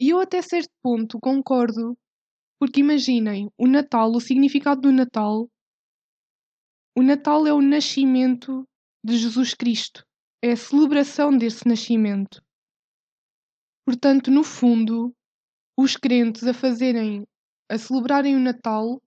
E 0.00 0.10
eu 0.10 0.20
até 0.20 0.40
certo 0.42 0.70
ponto 0.82 1.18
concordo, 1.20 1.96
porque 2.58 2.80
imaginem, 2.80 3.48
o 3.58 3.66
Natal, 3.66 4.10
o 4.10 4.20
significado 4.20 4.80
do 4.82 4.92
Natal, 4.92 5.48
o 6.96 7.02
Natal 7.02 7.46
é 7.46 7.52
o 7.52 7.60
nascimento 7.60 8.66
de 9.04 9.16
Jesus 9.16 9.54
Cristo, 9.54 10.04
é 10.42 10.52
a 10.52 10.56
celebração 10.56 11.36
desse 11.36 11.66
nascimento. 11.66 12.42
Portanto, 13.86 14.30
no 14.30 14.42
fundo, 14.42 15.14
os 15.78 15.96
crentes 15.96 16.42
a 16.42 16.52
fazerem, 16.52 17.24
a 17.70 17.78
celebrarem 17.78 18.34
o 18.34 18.40
Natal, 18.40 19.00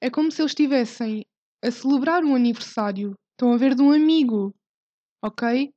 é 0.00 0.08
como 0.08 0.32
se 0.32 0.40
eles 0.40 0.52
estivessem 0.52 1.22
a 1.62 1.70
celebrar 1.70 2.24
um 2.24 2.34
aniversário. 2.34 3.14
Estão 3.32 3.52
a 3.52 3.58
ver 3.58 3.74
de 3.74 3.82
um 3.82 3.92
amigo, 3.92 4.54
ok? 5.22 5.70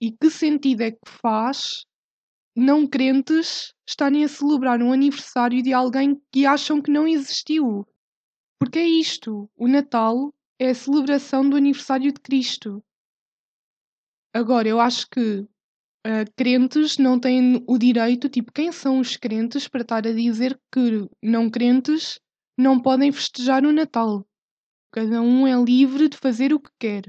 E 0.00 0.10
que 0.10 0.30
sentido 0.30 0.80
é 0.80 0.92
que 0.92 1.10
faz 1.20 1.84
não 2.56 2.86
crentes 2.86 3.74
estarem 3.86 4.24
a 4.24 4.28
celebrar 4.28 4.80
um 4.80 4.90
aniversário 4.90 5.62
de 5.62 5.74
alguém 5.74 6.18
que 6.32 6.46
acham 6.46 6.80
que 6.80 6.90
não 6.90 7.06
existiu? 7.06 7.86
Porque 8.58 8.78
é 8.78 8.88
isto: 8.88 9.50
o 9.54 9.68
Natal 9.68 10.32
é 10.58 10.70
a 10.70 10.74
celebração 10.74 11.46
do 11.48 11.56
aniversário 11.56 12.10
de 12.10 12.20
Cristo. 12.22 12.82
Agora, 14.34 14.66
eu 14.66 14.80
acho 14.80 15.06
que 15.10 15.46
uh, 16.06 16.30
crentes 16.36 16.98
não 16.98 17.18
têm 17.18 17.64
o 17.66 17.78
direito, 17.78 18.28
tipo, 18.28 18.52
quem 18.52 18.72
são 18.72 18.98
os 18.98 19.16
crentes 19.16 19.68
para 19.68 19.82
estar 19.82 20.06
a 20.06 20.12
dizer 20.12 20.58
que 20.72 21.08
não 21.22 21.50
crentes 21.50 22.18
não 22.58 22.80
podem 22.80 23.10
festejar 23.12 23.64
o 23.64 23.72
Natal. 23.72 24.26
Cada 24.92 25.22
um 25.22 25.46
é 25.46 25.54
livre 25.62 26.08
de 26.08 26.16
fazer 26.16 26.52
o 26.52 26.60
que 26.60 26.70
quer. 26.78 27.02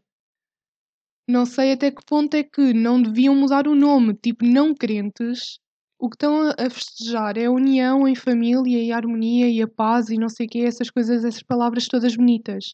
Não 1.28 1.46
sei 1.46 1.72
até 1.72 1.92
que 1.92 2.06
ponto 2.06 2.34
é 2.36 2.44
que 2.44 2.74
não 2.74 3.02
deviam 3.02 3.36
mudar 3.36 3.68
o 3.68 3.76
nome, 3.76 4.14
tipo 4.14 4.46
não 4.46 4.74
crentes. 4.74 5.58
O 6.00 6.10
que 6.10 6.16
estão 6.16 6.50
a 6.50 6.70
festejar 6.70 7.38
é 7.38 7.46
a 7.46 7.52
união 7.52 8.08
em 8.08 8.16
família 8.16 8.84
e 8.84 8.92
a 8.92 8.98
harmonia 8.98 9.50
e 9.50 9.62
a 9.62 9.68
paz 9.68 10.10
e 10.10 10.18
não 10.18 10.28
sei 10.28 10.46
o 10.48 10.50
quê, 10.50 10.60
essas 10.60 10.90
coisas, 10.90 11.24
essas 11.24 11.44
palavras 11.44 11.88
todas 11.88 12.16
bonitas. 12.16 12.74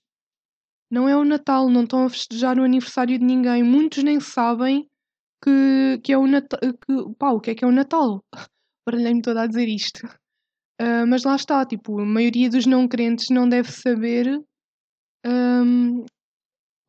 Não 0.91 1.07
é 1.07 1.15
o 1.15 1.23
Natal, 1.23 1.69
não 1.69 1.83
estão 1.83 2.05
a 2.05 2.09
festejar 2.09 2.57
o 2.57 2.63
aniversário 2.63 3.19
de 3.19 3.23
ninguém. 3.23 3.61
Muitos 3.61 4.03
nem 4.03 4.19
sabem 4.19 4.87
que, 5.43 5.99
que 6.03 6.13
é 6.13 6.17
o 6.17 6.27
Natal. 6.27 6.59
Que, 6.59 7.15
pá, 7.17 7.31
o 7.31 7.39
que 7.39 7.51
é 7.51 7.55
que 7.55 7.63
é 7.63 7.67
o 7.67 7.71
Natal? 7.71 8.23
Baralhei-me 8.87 9.21
toda 9.21 9.43
a 9.43 9.47
dizer 9.47 9.67
isto. 9.67 10.05
Uh, 10.81 11.05
mas 11.07 11.23
lá 11.23 11.35
está, 11.35 11.65
tipo, 11.65 11.99
a 11.99 12.05
maioria 12.05 12.49
dos 12.49 12.65
não 12.65 12.87
crentes 12.87 13.29
não 13.29 13.47
deve 13.49 13.69
saber 13.71 14.41
um, 15.25 16.05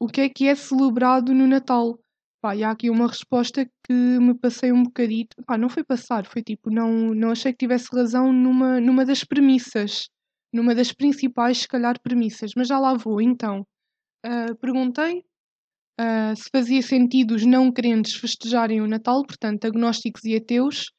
o 0.00 0.06
que 0.06 0.20
é 0.20 0.28
que 0.28 0.46
é 0.46 0.54
celebrado 0.54 1.34
no 1.34 1.46
Natal. 1.46 1.98
Pá, 2.42 2.56
e 2.56 2.64
há 2.64 2.70
aqui 2.70 2.88
uma 2.88 3.06
resposta 3.06 3.66
que 3.84 3.92
me 3.92 4.34
passei 4.34 4.72
um 4.72 4.84
bocadito. 4.84 5.36
Pá, 5.44 5.58
não 5.58 5.68
foi 5.68 5.84
passar, 5.84 6.24
foi 6.24 6.42
tipo, 6.42 6.70
não, 6.70 7.14
não 7.14 7.32
achei 7.32 7.52
que 7.52 7.58
tivesse 7.58 7.88
razão 7.92 8.32
numa, 8.32 8.80
numa 8.80 9.04
das 9.04 9.24
premissas. 9.24 10.08
Numa 10.52 10.74
das 10.74 10.92
principais, 10.92 11.58
se 11.58 11.68
calhar, 11.68 12.00
premissas. 12.00 12.52
Mas 12.56 12.68
já 12.68 12.78
lá 12.78 12.94
vou, 12.94 13.20
então. 13.20 13.66
Uh, 14.24 14.54
perguntei 14.56 15.24
uh, 16.00 16.34
se 16.34 16.48
fazia 16.50 16.80
sentido 16.80 17.34
os 17.34 17.44
não 17.44 17.70
crentes 17.70 18.14
festejarem 18.14 18.80
o 18.80 18.86
Natal, 18.86 19.22
portanto, 19.26 19.66
agnósticos 19.66 20.24
e 20.24 20.36
ateus. 20.36 20.90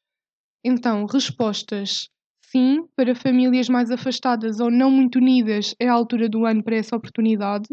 Então, 0.64 1.04
respostas: 1.06 2.08
sim, 2.44 2.86
para 2.94 3.14
famílias 3.14 3.68
mais 3.68 3.90
afastadas 3.90 4.60
ou 4.60 4.70
não 4.70 4.90
muito 4.90 5.18
unidas 5.18 5.74
é 5.80 5.88
a 5.88 5.92
altura 5.92 6.28
do 6.28 6.46
ano 6.46 6.62
para 6.62 6.76
essa 6.76 6.96
oportunidade. 6.96 7.68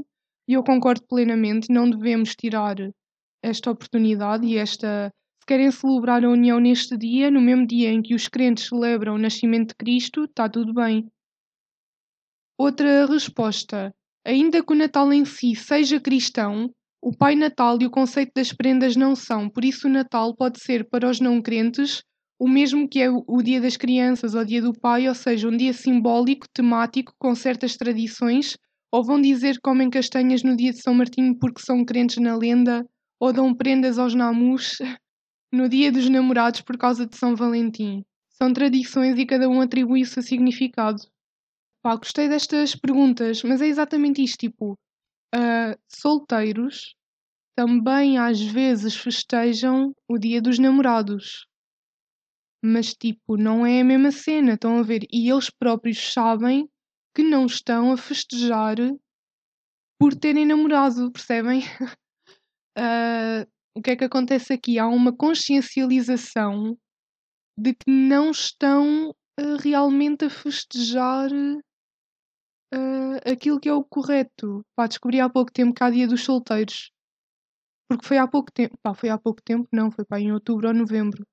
E 0.48 0.54
eu 0.54 0.64
concordo 0.64 1.06
plenamente, 1.08 1.72
não 1.72 1.88
devemos 1.88 2.36
tirar 2.36 2.76
esta 3.44 3.70
oportunidade 3.70 4.48
e 4.48 4.58
esta. 4.58 5.12
Se 5.42 5.46
querem 5.46 5.72
celebrar 5.72 6.24
a 6.24 6.30
união 6.30 6.60
neste 6.60 6.96
dia, 6.96 7.32
no 7.32 7.42
mesmo 7.42 7.66
dia 7.66 7.92
em 7.92 8.04
que 8.04 8.14
os 8.14 8.28
crentes 8.28 8.68
celebram 8.68 9.16
o 9.16 9.18
nascimento 9.18 9.70
de 9.70 9.76
Cristo, 9.76 10.26
está 10.26 10.48
tudo 10.48 10.74
bem. 10.74 11.08
Outra 12.58 13.06
resposta. 13.08 13.92
Ainda 14.26 14.64
que 14.64 14.74
o 14.74 14.76
Natal 14.76 15.12
em 15.12 15.26
si 15.26 15.56
seja 15.56 16.00
cristão, 16.00 16.70
o 17.02 17.16
Pai 17.16 17.36
Natal 17.36 17.78
e 17.82 17.86
o 17.86 17.90
conceito 17.90 18.32
das 18.36 18.52
prendas 18.52 18.96
não 18.96 19.16
são, 19.16 19.50
por 19.50 19.64
isso 19.64 19.88
o 19.88 19.92
Natal 19.92 20.36
pode 20.36 20.62
ser 20.62 20.88
para 20.90 21.10
os 21.10 21.20
não 21.20 21.42
crentes 21.42 22.04
o 22.40 22.48
mesmo 22.48 22.88
que 22.88 23.02
é 23.02 23.10
o 23.10 23.42
Dia 23.42 23.60
das 23.60 23.76
Crianças 23.76 24.34
ou 24.34 24.46
Dia 24.46 24.62
do 24.62 24.74
Pai, 24.74 25.10
ou 25.10 25.14
seja, 25.14 25.50
um 25.50 25.58
dia 25.58 25.74
simbólico, 25.74 26.48
temático, 26.54 27.14
com 27.20 27.36
certas 27.36 27.76
tradições, 27.76 28.58
ou 28.90 29.04
vão 29.04 29.22
dizer 29.22 29.60
comem 29.62 29.90
castanhas 29.90 30.42
no 30.42 30.56
dia 30.56 30.72
de 30.72 30.82
São 30.82 30.94
Martinho 30.94 31.38
porque 31.38 31.62
são 31.62 31.84
crentes 31.84 32.16
na 32.18 32.38
lenda, 32.38 32.86
ou 33.20 33.34
dão 33.34 33.54
prendas 33.54 34.00
aos 34.00 34.16
namus 34.16 34.78
no 35.52 35.68
dia 35.68 35.92
dos 35.92 36.08
namorados 36.08 36.62
por 36.62 36.78
causa 36.78 37.06
de 37.06 37.18
São 37.18 37.36
Valentim. 37.36 38.06
São 38.30 38.54
tradições 38.54 39.20
e 39.20 39.26
cada 39.26 39.50
um 39.50 39.60
atribui 39.60 40.02
o 40.04 40.06
seu 40.06 40.24
significado. 40.24 41.02
Pá, 41.82 41.98
gostei 41.98 42.30
destas 42.30 42.74
perguntas, 42.74 43.44
mas 43.44 43.62
é 43.62 43.68
exatamente 43.68 44.24
isto, 44.24 44.38
tipo, 44.38 44.78
uh, 45.36 45.80
solteiros 45.88 46.96
também 47.56 48.18
às 48.18 48.42
vezes 48.42 48.96
festejam 48.96 49.94
o 50.08 50.18
dia 50.18 50.42
dos 50.42 50.58
namorados. 50.58 51.46
Mas 52.64 52.94
tipo, 52.94 53.36
não 53.36 53.66
é 53.66 53.82
a 53.82 53.84
mesma 53.84 54.12
cena, 54.12 54.54
estão 54.54 54.80
a 54.80 54.82
ver? 54.82 55.06
E 55.12 55.30
eles 55.30 55.50
próprios 55.50 56.14
sabem 56.14 56.70
que 57.14 57.22
não 57.22 57.46
estão 57.46 57.92
a 57.92 57.98
festejar 57.98 58.78
por 60.00 60.16
terem 60.16 60.46
namorado, 60.46 61.12
percebem? 61.12 61.64
uh, 62.78 63.44
o 63.76 63.82
que 63.82 63.92
é 63.92 63.96
que 63.98 64.06
acontece 64.06 64.54
aqui? 64.54 64.80
Há 64.80 64.88
uma 64.88 65.16
consciencialização 65.16 66.78
de 67.58 67.74
que 67.74 67.92
não 67.92 68.32
estão 68.32 69.10
uh, 69.10 69.58
realmente 69.62 70.24
a 70.24 70.30
festejar 70.30 71.30
uh, 72.74 73.32
aquilo 73.32 73.60
que 73.60 73.70
é 73.70 73.74
o 73.74 73.84
correto. 73.84 74.66
Pá, 74.76 74.88
descobri 74.88 75.20
há 75.20 75.30
pouco 75.30 75.52
tempo 75.52 75.74
que 75.74 75.84
há 75.84 75.90
dia 75.90 76.08
dos 76.08 76.24
solteiros. 76.24 76.92
Porque 77.88 78.06
foi 78.06 78.18
há 78.18 78.28
pouco 78.28 78.52
tempo. 78.52 78.76
Pá, 78.82 78.94
foi 78.94 79.10
há 79.10 79.18
pouco 79.18 79.42
tempo, 79.44 79.68
não, 79.72 79.92
foi 79.92 80.06
pá, 80.06 80.20
em 80.20 80.32
outubro 80.32 80.68
ou 80.68 80.74
novembro. 80.74 81.26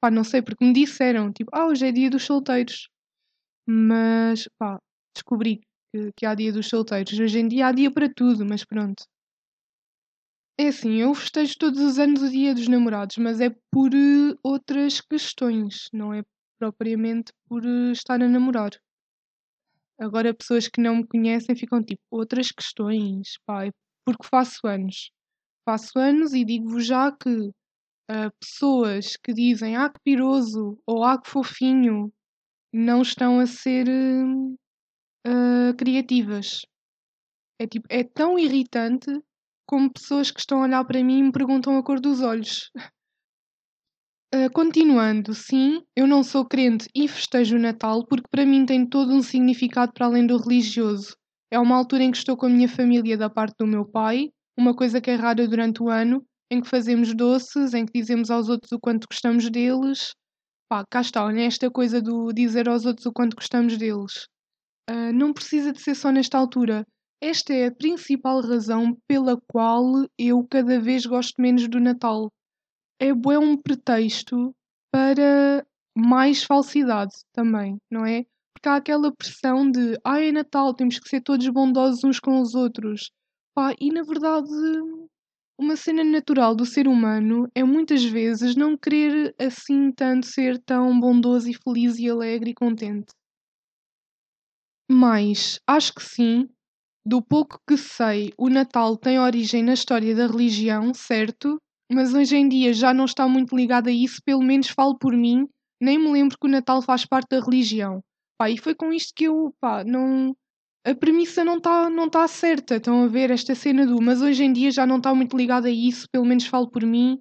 Pá, 0.00 0.10
não 0.10 0.24
sei, 0.24 0.42
porque 0.42 0.64
me 0.64 0.72
disseram, 0.72 1.32
tipo, 1.32 1.50
ah, 1.54 1.66
hoje 1.66 1.86
é 1.86 1.92
dia 1.92 2.10
dos 2.10 2.24
solteiros. 2.24 2.88
Mas, 3.66 4.48
pá, 4.58 4.78
descobri 5.14 5.60
que, 5.92 6.10
que 6.16 6.26
há 6.26 6.34
dia 6.34 6.52
dos 6.52 6.68
solteiros. 6.68 7.18
Hoje 7.18 7.38
em 7.38 7.48
dia 7.48 7.68
há 7.68 7.72
dia 7.72 7.90
para 7.90 8.12
tudo, 8.12 8.44
mas 8.44 8.64
pronto. 8.64 9.04
É 10.58 10.68
assim, 10.68 10.96
eu 10.96 11.14
festejo 11.14 11.56
todos 11.58 11.80
os 11.80 11.98
anos 11.98 12.22
o 12.22 12.30
dia 12.30 12.54
dos 12.54 12.68
namorados, 12.68 13.16
mas 13.16 13.40
é 13.40 13.50
por 13.70 13.90
uh, 13.94 14.38
outras 14.44 15.00
questões, 15.00 15.88
não 15.92 16.12
é 16.12 16.22
propriamente 16.58 17.32
por 17.48 17.64
uh, 17.64 17.90
estar 17.90 18.22
a 18.22 18.28
namorar. 18.28 18.70
Agora, 20.00 20.34
pessoas 20.34 20.68
que 20.68 20.80
não 20.80 20.96
me 20.96 21.06
conhecem 21.06 21.54
ficam 21.54 21.82
tipo, 21.82 22.02
outras 22.10 22.50
questões, 22.50 23.34
é 23.50 23.70
porque 24.04 24.26
faço 24.28 24.66
anos. 24.66 25.10
Faço 25.68 25.98
anos 25.98 26.32
e 26.32 26.44
digo-vos 26.44 26.86
já 26.86 27.12
que 27.12 27.30
uh, 27.30 28.32
pessoas 28.40 29.16
que 29.16 29.32
dizem 29.32 29.76
ah 29.76 29.90
que 29.90 30.00
piroso 30.04 30.78
ou 30.86 31.04
ah 31.04 31.20
que 31.20 31.30
fofinho 31.30 32.12
não 32.72 33.02
estão 33.02 33.38
a 33.38 33.46
ser 33.46 33.86
uh, 33.88 35.76
criativas. 35.76 36.62
É, 37.60 37.66
tipo, 37.66 37.86
é 37.88 38.02
tão 38.02 38.38
irritante 38.38 39.10
como 39.66 39.92
pessoas 39.92 40.30
que 40.30 40.40
estão 40.40 40.60
a 40.60 40.64
olhar 40.64 40.84
para 40.84 41.02
mim 41.02 41.18
e 41.18 41.22
me 41.24 41.32
perguntam 41.32 41.76
a 41.76 41.82
cor 41.82 42.00
dos 42.00 42.20
olhos. 42.20 42.70
Uh, 44.34 44.50
continuando, 44.50 45.34
sim, 45.34 45.82
eu 45.94 46.06
não 46.06 46.22
sou 46.22 46.46
crente 46.46 46.88
e 46.94 47.06
festejo 47.06 47.56
o 47.56 47.58
Natal 47.58 48.06
porque 48.06 48.28
para 48.30 48.46
mim 48.46 48.64
tem 48.64 48.88
todo 48.88 49.12
um 49.12 49.22
significado 49.22 49.92
para 49.92 50.06
além 50.06 50.26
do 50.26 50.38
religioso. 50.38 51.14
É 51.50 51.58
uma 51.58 51.76
altura 51.76 52.04
em 52.04 52.10
que 52.10 52.16
estou 52.16 52.34
com 52.34 52.46
a 52.46 52.48
minha 52.48 52.68
família 52.68 53.14
da 53.14 53.28
parte 53.28 53.56
do 53.58 53.66
meu 53.66 53.84
pai, 53.84 54.30
uma 54.58 54.74
coisa 54.74 55.02
que 55.02 55.10
é 55.10 55.16
rara 55.16 55.46
durante 55.46 55.82
o 55.82 55.90
ano, 55.90 56.24
em 56.50 56.62
que 56.62 56.68
fazemos 56.68 57.14
doces, 57.14 57.74
em 57.74 57.84
que 57.84 57.92
dizemos 57.92 58.30
aos 58.30 58.48
outros 58.48 58.72
o 58.72 58.80
quanto 58.80 59.06
gostamos 59.06 59.50
deles. 59.50 60.14
Pá, 60.66 60.82
cá 60.90 61.02
está, 61.02 61.30
nesta 61.30 61.70
coisa 61.70 62.00
do 62.00 62.32
dizer 62.32 62.70
aos 62.70 62.86
outros 62.86 63.04
o 63.04 63.12
quanto 63.12 63.36
gostamos 63.36 63.76
deles. 63.76 64.28
Uh, 64.90 65.12
não 65.12 65.34
precisa 65.34 65.74
de 65.74 65.80
ser 65.82 65.94
só 65.94 66.10
nesta 66.10 66.38
altura. 66.38 66.86
Esta 67.20 67.52
é 67.52 67.66
a 67.66 67.74
principal 67.74 68.40
razão 68.40 68.96
pela 69.06 69.38
qual 69.46 69.84
eu 70.18 70.46
cada 70.50 70.80
vez 70.80 71.04
gosto 71.04 71.34
menos 71.38 71.68
do 71.68 71.78
Natal 71.78 72.30
é 73.02 73.12
bué 73.12 73.36
um 73.38 73.56
pretexto 73.56 74.54
para 74.92 75.66
mais 75.96 76.44
falsidade 76.44 77.12
também, 77.32 77.76
não 77.90 78.06
é? 78.06 78.24
Porque 78.54 78.68
há 78.68 78.76
aquela 78.76 79.12
pressão 79.12 79.68
de 79.68 79.98
ah, 80.04 80.20
é 80.20 80.30
Natal, 80.30 80.72
temos 80.72 80.98
que 81.00 81.08
ser 81.08 81.20
todos 81.20 81.48
bondosos 81.48 82.04
uns 82.04 82.20
com 82.20 82.40
os 82.40 82.54
outros. 82.54 83.10
Pá, 83.54 83.74
e 83.80 83.90
na 83.90 84.02
verdade, 84.02 84.48
uma 85.58 85.74
cena 85.74 86.04
natural 86.04 86.54
do 86.54 86.64
ser 86.64 86.86
humano 86.86 87.48
é 87.54 87.64
muitas 87.64 88.04
vezes 88.04 88.54
não 88.54 88.76
querer 88.76 89.34
assim 89.38 89.90
tanto 89.90 90.26
ser 90.26 90.62
tão 90.62 90.98
bondoso 90.98 91.50
e 91.50 91.54
feliz 91.54 91.98
e 91.98 92.08
alegre 92.08 92.50
e 92.50 92.54
contente. 92.54 93.12
Mas 94.88 95.58
acho 95.66 95.94
que 95.94 96.02
sim, 96.02 96.48
do 97.04 97.20
pouco 97.20 97.58
que 97.66 97.76
sei, 97.76 98.32
o 98.38 98.48
Natal 98.48 98.96
tem 98.96 99.18
origem 99.18 99.62
na 99.62 99.74
história 99.74 100.14
da 100.14 100.26
religião, 100.26 100.94
certo? 100.94 101.58
Mas 101.92 102.14
hoje 102.14 102.36
em 102.36 102.48
dia 102.48 102.72
já 102.72 102.92
não 102.94 103.04
está 103.04 103.28
muito 103.28 103.54
ligado 103.56 103.88
a 103.88 103.92
isso, 103.92 104.20
pelo 104.24 104.42
menos 104.42 104.68
falo 104.68 104.98
por 104.98 105.16
mim, 105.16 105.46
nem 105.80 105.98
me 105.98 106.10
lembro 106.12 106.36
que 106.38 106.46
o 106.46 106.50
Natal 106.50 106.80
faz 106.80 107.04
parte 107.04 107.30
da 107.30 107.40
religião. 107.40 108.00
Pá, 108.38 108.50
e 108.50 108.56
foi 108.58 108.74
com 108.74 108.92
isto 108.92 109.12
que 109.14 109.24
eu, 109.24 109.54
pá, 109.60 109.84
não. 109.84 110.34
A 110.84 110.94
premissa 110.94 111.44
não 111.44 111.58
está 111.58 111.88
não 111.90 112.08
tá 112.10 112.26
certa. 112.26 112.76
Estão 112.76 113.04
a 113.04 113.06
ver 113.08 113.30
esta 113.30 113.54
cena 113.54 113.86
do. 113.86 114.00
Mas 114.00 114.20
hoje 114.22 114.44
em 114.44 114.52
dia 114.52 114.70
já 114.70 114.86
não 114.86 114.98
está 114.98 115.14
muito 115.14 115.36
ligado 115.36 115.66
a 115.66 115.70
isso, 115.70 116.08
pelo 116.10 116.24
menos 116.24 116.46
falo 116.46 116.70
por 116.70 116.84
mim. 116.84 117.18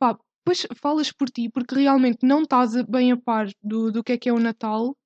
Pá, 0.00 0.18
pois 0.44 0.66
falas 0.76 1.12
por 1.12 1.28
ti, 1.30 1.48
porque 1.48 1.74
realmente 1.74 2.26
não 2.26 2.42
estás 2.42 2.72
bem 2.84 3.12
a 3.12 3.16
par 3.16 3.48
do, 3.62 3.90
do 3.92 4.02
que 4.02 4.12
é 4.12 4.18
que 4.18 4.28
é 4.28 4.32
o 4.32 4.38
Natal. 4.40 4.96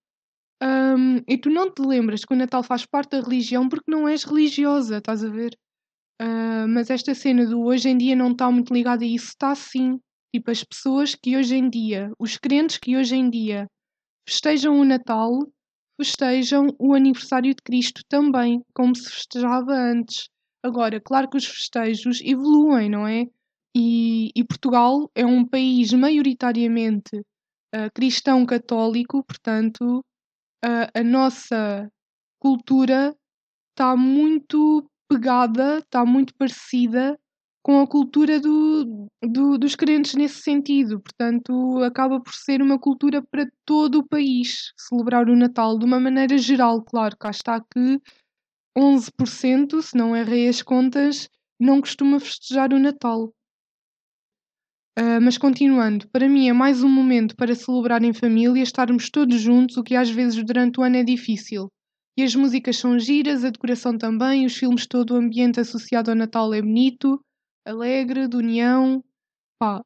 Um, 0.63 1.17
e 1.29 1.37
tu 1.37 1.51
não 1.51 1.71
te 1.71 1.83
lembras 1.83 2.25
que 2.25 2.33
o 2.33 2.37
Natal 2.37 2.63
faz 2.63 2.87
parte 2.87 3.11
da 3.11 3.21
religião 3.21 3.69
porque 3.69 3.91
não 3.91 4.09
és 4.09 4.25
religiosa, 4.25 4.99
estás 4.99 5.23
a 5.25 5.29
ver? 5.29 5.57
Uh, 6.21 6.69
mas 6.69 6.91
esta 6.91 7.15
cena 7.15 7.45
do 7.47 7.63
hoje 7.63 7.89
em 7.89 7.99
dia 7.99 8.15
não 8.15 8.33
está 8.33 8.51
muito 8.51 8.73
ligada 8.73 9.05
a 9.05 9.07
isso, 9.07 9.29
está 9.29 9.55
sim. 9.55 9.99
Tipo, 10.35 10.51
as 10.51 10.65
pessoas 10.65 11.15
que 11.15 11.37
hoje 11.37 11.57
em 11.57 11.69
dia, 11.69 12.11
os 12.19 12.37
crentes 12.37 12.79
que 12.79 12.97
hoje 12.97 13.15
em 13.17 13.29
dia 13.31 13.69
festejam 14.29 14.81
o 14.81 14.85
Natal, 14.85 15.31
festejam 16.01 16.69
o 16.79 16.95
aniversário 16.95 17.55
de 17.55 17.63
Cristo 17.63 18.03
também, 18.09 18.63
como 18.75 18.95
se 18.97 19.11
festejava 19.11 19.73
antes. 19.73 20.29
Agora, 20.65 21.01
claro 21.01 21.29
que 21.29 21.37
os 21.37 21.47
festejos 21.47 22.21
evoluem, 22.23 22.89
não 22.89 23.07
é? 23.07 23.27
E, 23.77 24.31
e 24.35 24.45
Portugal 24.45 25.11
é 25.15 25.27
um 25.27 25.47
país 25.47 25.93
maioritariamente 25.93 27.17
uh, 27.17 27.91
cristão 27.95 28.47
católico, 28.47 29.23
portanto, 29.25 29.99
uh, 30.65 30.89
a 30.95 31.03
nossa 31.03 31.89
cultura 32.41 33.15
está 33.71 33.97
muito 33.97 34.89
pegada, 35.09 35.79
está 35.79 36.05
muito 36.05 36.35
parecida 36.35 37.19
com 37.63 37.81
a 37.81 37.87
cultura 37.87 38.39
do, 38.39 39.09
do, 39.23 39.57
dos 39.57 39.75
crentes 39.75 40.15
nesse 40.15 40.43
sentido. 40.43 41.01
Portanto, 41.01 41.79
acaba 41.83 42.21
por 42.21 42.35
ser 42.35 42.61
uma 42.61 42.79
cultura 42.79 43.23
para 43.23 43.49
todo 43.65 44.01
o 44.01 44.07
país 44.07 44.73
celebrar 44.77 45.31
o 45.31 45.37
Natal 45.37 45.79
de 45.79 45.87
uma 45.87 45.99
maneira 45.99 46.37
geral. 46.37 46.83
Claro, 46.83 47.17
cá 47.19 47.31
está 47.31 47.61
que 47.61 48.01
11%, 48.77 49.81
se 49.81 49.97
não 49.97 50.15
errei 50.15 50.49
as 50.49 50.61
contas, 50.61 51.31
não 51.59 51.81
costuma 51.81 52.21
festejar 52.21 52.73
o 52.75 52.79
Natal. 52.79 53.33
Uh, 54.99 55.21
mas 55.21 55.37
continuando, 55.39 56.09
para 56.11 56.29
mim 56.29 56.49
é 56.49 56.53
mais 56.53 56.85
um 56.85 56.89
momento 56.89 57.35
para 57.35 57.55
celebrar 57.55 58.03
em 58.05 58.13
família, 58.13 58.63
estarmos 58.63 59.11
todos 59.11 59.41
juntos, 59.41 59.77
o 59.77 59.83
que 59.83 59.97
às 59.97 60.09
vezes 60.09 60.45
durante 60.45 60.79
o 60.79 60.83
ano 60.83 60.97
é 60.97 61.03
difícil. 61.03 61.69
E 62.17 62.23
as 62.23 62.35
músicas 62.35 62.77
são 62.77 62.99
giras, 62.99 63.45
a 63.45 63.51
decoração 63.51 63.99
também, 63.99 64.47
os 64.47 64.57
filmes, 64.57 64.87
todo 64.87 65.15
o 65.15 65.17
ambiente 65.17 65.59
associado 65.59 66.11
ao 66.11 66.17
Natal 66.17 66.55
é 66.55 66.63
bonito, 66.63 67.21
alegre, 67.67 68.29
de 68.29 68.37
união. 68.37 69.03
Pá, 69.59 69.83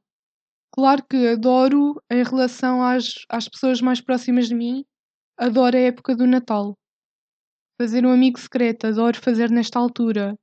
claro 0.72 1.02
que 1.08 1.28
adoro 1.28 1.94
em 2.10 2.22
relação 2.22 2.82
às, 2.82 3.14
às 3.30 3.48
pessoas 3.48 3.80
mais 3.80 4.00
próximas 4.00 4.48
de 4.48 4.54
mim, 4.54 4.84
adoro 5.38 5.76
a 5.76 5.80
época 5.80 6.14
do 6.14 6.26
Natal. 6.26 6.74
Fazer 7.80 8.04
um 8.04 8.12
amigo 8.12 8.38
secreto, 8.38 8.86
adoro 8.86 9.18
fazer 9.18 9.50
nesta 9.50 9.78
altura. 9.78 10.34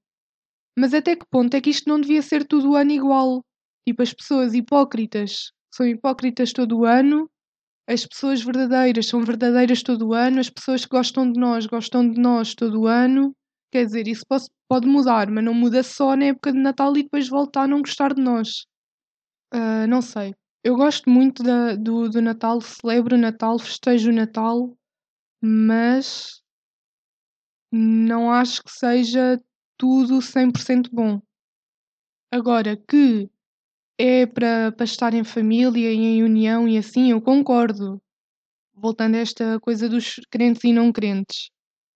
Mas 0.77 0.93
até 0.93 1.15
que 1.15 1.25
ponto 1.29 1.53
é 1.53 1.61
que 1.61 1.69
isto 1.69 1.87
não 1.87 2.01
devia 2.01 2.21
ser 2.21 2.47
todo 2.47 2.71
o 2.71 2.75
ano 2.75 2.91
igual? 2.91 3.41
Tipo, 3.87 4.01
as 4.01 4.13
pessoas 4.13 4.53
hipócritas 4.55 5.51
são 5.73 5.85
hipócritas 5.85 6.51
todo 6.51 6.79
o 6.79 6.85
ano, 6.85 7.29
as 7.87 8.05
pessoas 8.05 8.41
verdadeiras 8.41 9.07
são 9.07 9.23
verdadeiras 9.23 9.83
todo 9.83 10.07
o 10.07 10.13
ano, 10.13 10.39
as 10.39 10.49
pessoas 10.49 10.83
que 10.85 10.89
gostam 10.89 11.31
de 11.31 11.39
nós 11.39 11.65
gostam 11.67 12.09
de 12.09 12.19
nós 12.19 12.55
todo 12.55 12.81
o 12.81 12.87
ano. 12.87 13.35
Quer 13.71 13.85
dizer, 13.85 14.07
isso 14.07 14.23
pode, 14.27 14.45
pode 14.67 14.87
mudar, 14.87 15.29
mas 15.29 15.43
não 15.43 15.53
muda 15.53 15.83
só 15.83 16.15
na 16.15 16.25
época 16.25 16.51
de 16.51 16.57
Natal 16.59 16.95
e 16.97 17.03
depois 17.03 17.27
voltar 17.29 17.63
a 17.63 17.67
não 17.67 17.81
gostar 17.81 18.13
de 18.13 18.21
nós. 18.21 18.65
Uh, 19.53 19.85
não 19.87 20.01
sei. 20.01 20.33
Eu 20.63 20.75
gosto 20.75 21.09
muito 21.09 21.43
da, 21.43 21.75
do, 21.75 22.09
do 22.09 22.21
Natal, 22.21 22.59
celebro 22.59 23.15
o 23.15 23.19
Natal, 23.19 23.59
festejo 23.59 24.09
o 24.09 24.13
Natal, 24.13 24.75
mas 25.39 26.41
não 27.71 28.31
acho 28.31 28.63
que 28.63 28.71
seja 28.71 29.39
tudo 29.77 30.21
100% 30.21 30.89
bom. 30.91 31.21
Agora 32.31 32.75
que 32.75 33.29
é 33.97 34.25
para, 34.25 34.73
estar 34.83 35.13
em 35.13 35.23
família 35.23 35.91
e 35.91 35.97
em 35.97 36.23
união 36.23 36.67
e 36.67 36.77
assim, 36.77 37.11
eu 37.11 37.21
concordo. 37.21 38.01
Voltando 38.73 39.15
a 39.15 39.19
esta 39.19 39.59
coisa 39.59 39.87
dos 39.87 40.15
crentes 40.29 40.63
e 40.63 40.73
não 40.73 40.91
crentes. 40.91 41.49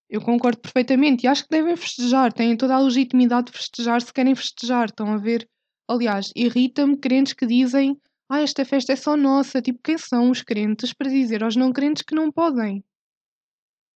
Eu 0.10 0.22
concordo 0.22 0.60
perfeitamente 0.60 1.26
e 1.26 1.28
acho 1.28 1.44
que 1.44 1.50
devem 1.52 1.76
festejar, 1.76 2.34
têm 2.34 2.58
toda 2.58 2.76
a 2.76 2.80
legitimidade 2.80 3.52
de 3.52 3.58
festejar 3.58 4.02
se 4.02 4.14
querem 4.14 4.34
festejar, 4.34 4.86
estão 4.86 5.14
a 5.14 5.18
ver? 5.18 5.48
Aliás, 5.88 6.32
irrita-me 6.36 6.98
crentes 6.98 7.34
que 7.34 7.46
dizem 7.46 7.98
ah, 8.32 8.42
esta 8.42 8.64
festa 8.64 8.94
é 8.94 8.96
só 8.96 9.18
nossa. 9.18 9.60
Tipo, 9.60 9.80
quem 9.84 9.98
são 9.98 10.30
os 10.30 10.44
crentes 10.44 10.94
para 10.94 11.10
dizer 11.10 11.44
aos 11.44 11.56
não 11.56 11.74
crentes 11.74 12.04
que 12.04 12.14
não 12.14 12.32
podem? 12.32 12.84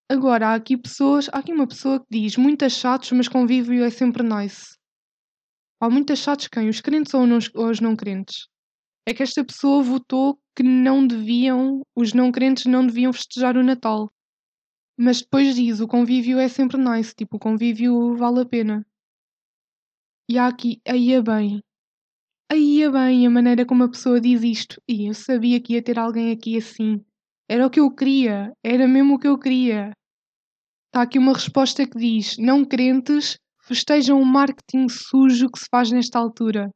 Agora, 0.09 0.49
há 0.49 0.55
aqui 0.55 0.75
pessoas, 0.75 1.29
há 1.31 1.37
aqui 1.37 1.53
uma 1.53 1.67
pessoa 1.67 1.99
que 1.99 2.07
diz 2.09 2.35
muitas 2.35 2.73
chatos, 2.73 3.11
mas 3.11 3.27
convívio 3.27 3.83
é 3.83 3.91
sempre 3.91 4.23
nice. 4.23 4.75
Há 5.83 5.89
muitas 5.89 6.19
chatos 6.19 6.47
quem? 6.47 6.69
Os 6.69 6.79
crentes 6.79 7.13
ou, 7.13 7.27
não, 7.27 7.39
ou 7.55 7.69
os 7.69 7.81
não 7.81 7.93
crentes? 7.93 8.47
É 9.05 9.13
que 9.13 9.21
esta 9.21 9.43
pessoa 9.43 9.83
votou 9.83 10.39
que 10.55 10.63
não 10.63 11.05
deviam, 11.05 11.81
os 11.93 12.13
não 12.13 12.31
crentes 12.31 12.65
não 12.65 12.87
deviam 12.87 13.11
festejar 13.11 13.57
o 13.57 13.63
Natal. 13.63 14.09
Mas 14.97 15.21
depois 15.21 15.55
diz, 15.55 15.81
o 15.81 15.87
convívio 15.87 16.39
é 16.39 16.47
sempre 16.47 16.77
nice, 16.77 17.13
tipo, 17.13 17.35
o 17.35 17.39
convívio 17.39 18.15
vale 18.15 18.39
a 18.39 18.45
pena. 18.45 18.87
E 20.29 20.37
há 20.37 20.47
aqui, 20.47 20.79
aí 20.87 21.11
é 21.11 21.21
bem. 21.21 21.61
Aí 22.49 22.81
é 22.81 22.89
bem 22.89 23.27
a 23.27 23.29
maneira 23.29 23.65
como 23.65 23.83
a 23.83 23.89
pessoa 23.89 24.21
diz 24.21 24.41
isto. 24.41 24.81
E 24.87 25.09
eu 25.09 25.13
sabia 25.13 25.59
que 25.59 25.73
ia 25.73 25.83
ter 25.83 25.99
alguém 25.99 26.31
aqui 26.31 26.55
assim. 26.55 27.03
Era 27.49 27.67
o 27.67 27.69
que 27.69 27.81
eu 27.81 27.93
queria, 27.93 28.53
era 28.63 28.87
mesmo 28.87 29.15
o 29.15 29.19
que 29.19 29.27
eu 29.27 29.37
queria. 29.37 29.91
Está 30.87 31.01
aqui 31.01 31.19
uma 31.19 31.33
resposta 31.33 31.85
que 31.85 31.97
diz: 31.97 32.37
não 32.37 32.63
crentes 32.63 33.37
festejam 33.73 34.21
o 34.21 34.25
marketing 34.25 34.87
sujo 34.89 35.49
que 35.49 35.59
se 35.59 35.65
faz 35.69 35.91
nesta 35.91 36.19
altura. 36.19 36.69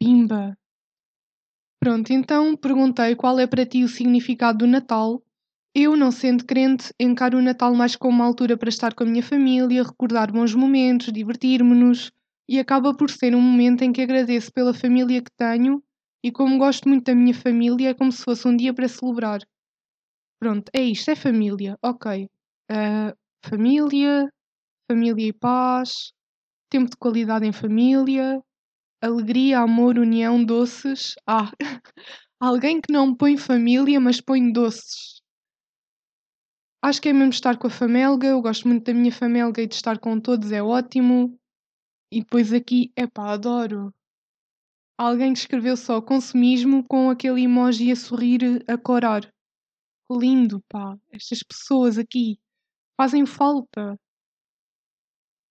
Pimba! 0.00 0.56
Pronto, 1.80 2.12
então 2.12 2.56
perguntei 2.56 3.14
qual 3.14 3.38
é 3.38 3.46
para 3.46 3.66
ti 3.66 3.84
o 3.84 3.88
significado 3.88 4.58
do 4.58 4.66
Natal 4.66 5.22
eu, 5.76 5.96
não 5.96 6.12
sendo 6.12 6.44
crente, 6.44 6.94
encaro 7.00 7.38
o 7.38 7.42
Natal 7.42 7.74
mais 7.74 7.96
como 7.96 8.14
uma 8.14 8.24
altura 8.24 8.56
para 8.56 8.68
estar 8.68 8.94
com 8.94 9.02
a 9.02 9.06
minha 9.06 9.24
família, 9.24 9.82
recordar 9.82 10.30
bons 10.30 10.54
momentos, 10.54 11.12
divertir-me-nos 11.12 12.12
e 12.48 12.60
acaba 12.60 12.94
por 12.94 13.10
ser 13.10 13.34
um 13.34 13.40
momento 13.40 13.82
em 13.82 13.92
que 13.92 14.00
agradeço 14.00 14.52
pela 14.52 14.72
família 14.72 15.20
que 15.20 15.32
tenho 15.36 15.82
e 16.22 16.30
como 16.30 16.58
gosto 16.58 16.88
muito 16.88 17.06
da 17.06 17.14
minha 17.14 17.34
família, 17.34 17.88
é 17.88 17.94
como 17.94 18.12
se 18.12 18.22
fosse 18.22 18.46
um 18.46 18.56
dia 18.56 18.72
para 18.72 18.86
celebrar. 18.86 19.40
Pronto, 20.38 20.70
é 20.72 20.80
isto, 20.80 21.10
é 21.10 21.16
família, 21.16 21.76
ok. 21.82 22.28
Uh, 22.70 23.12
família, 23.44 24.30
família 24.90 25.28
e 25.28 25.32
paz, 25.32 26.12
tempo 26.70 26.90
de 26.90 26.96
qualidade 26.96 27.46
em 27.46 27.52
família, 27.52 28.42
alegria, 29.00 29.60
amor, 29.60 29.98
união, 29.98 30.44
doces. 30.44 31.14
Ah, 31.26 31.50
alguém 32.40 32.80
que 32.80 32.92
não 32.92 33.14
põe 33.14 33.36
família, 33.36 34.00
mas 34.00 34.20
põe 34.20 34.50
doces. 34.50 35.22
Acho 36.82 37.00
que 37.00 37.08
é 37.08 37.12
mesmo 37.12 37.30
estar 37.30 37.58
com 37.58 37.66
a 37.66 37.70
família. 37.70 38.28
Eu 38.28 38.42
gosto 38.42 38.68
muito 38.68 38.84
da 38.84 38.94
minha 38.94 39.12
família 39.12 39.52
e 39.58 39.66
de 39.66 39.74
estar 39.74 39.98
com 39.98 40.20
todos 40.20 40.52
é 40.52 40.62
ótimo. 40.62 41.38
E 42.12 42.20
depois 42.20 42.52
aqui, 42.52 42.92
epá, 42.96 43.32
adoro. 43.32 43.92
Alguém 44.98 45.32
que 45.32 45.40
escreveu 45.40 45.76
só 45.76 46.00
consumismo 46.00 46.84
com 46.86 47.10
aquele 47.10 47.42
emoji 47.42 47.90
a 47.90 47.96
sorrir, 47.96 48.62
a 48.68 48.76
corar. 48.76 49.28
Lindo, 50.10 50.62
pá. 50.68 50.96
Estas 51.10 51.42
pessoas 51.42 51.96
aqui 51.96 52.38
fazem 52.96 53.24
falta. 53.24 53.98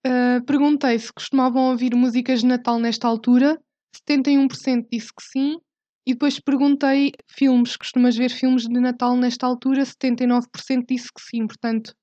Uh, 0.06 0.44
perguntei 0.46 1.00
se 1.00 1.14
costumavam 1.14 1.72
ouvir 1.72 1.96
músicas 1.96 2.42
de 2.42 2.48
Natal 2.48 2.80
nesta 2.80 3.08
altura. 3.08 3.60
71% 3.96 4.88
disse 4.92 5.14
que 5.14 5.24
sim 5.24 5.58
e 6.06 6.14
depois 6.14 6.40
perguntei 6.40 7.14
filmes, 7.30 7.78
costumas 7.78 8.16
ver 8.18 8.30
filmes 8.30 8.68
de 8.68 8.80
Natal 8.80 9.16
nesta 9.16 9.48
altura? 9.48 9.86
79% 9.86 10.86
disse 10.88 11.08
que 11.14 11.22
sim, 11.22 11.48
portanto, 11.48 11.94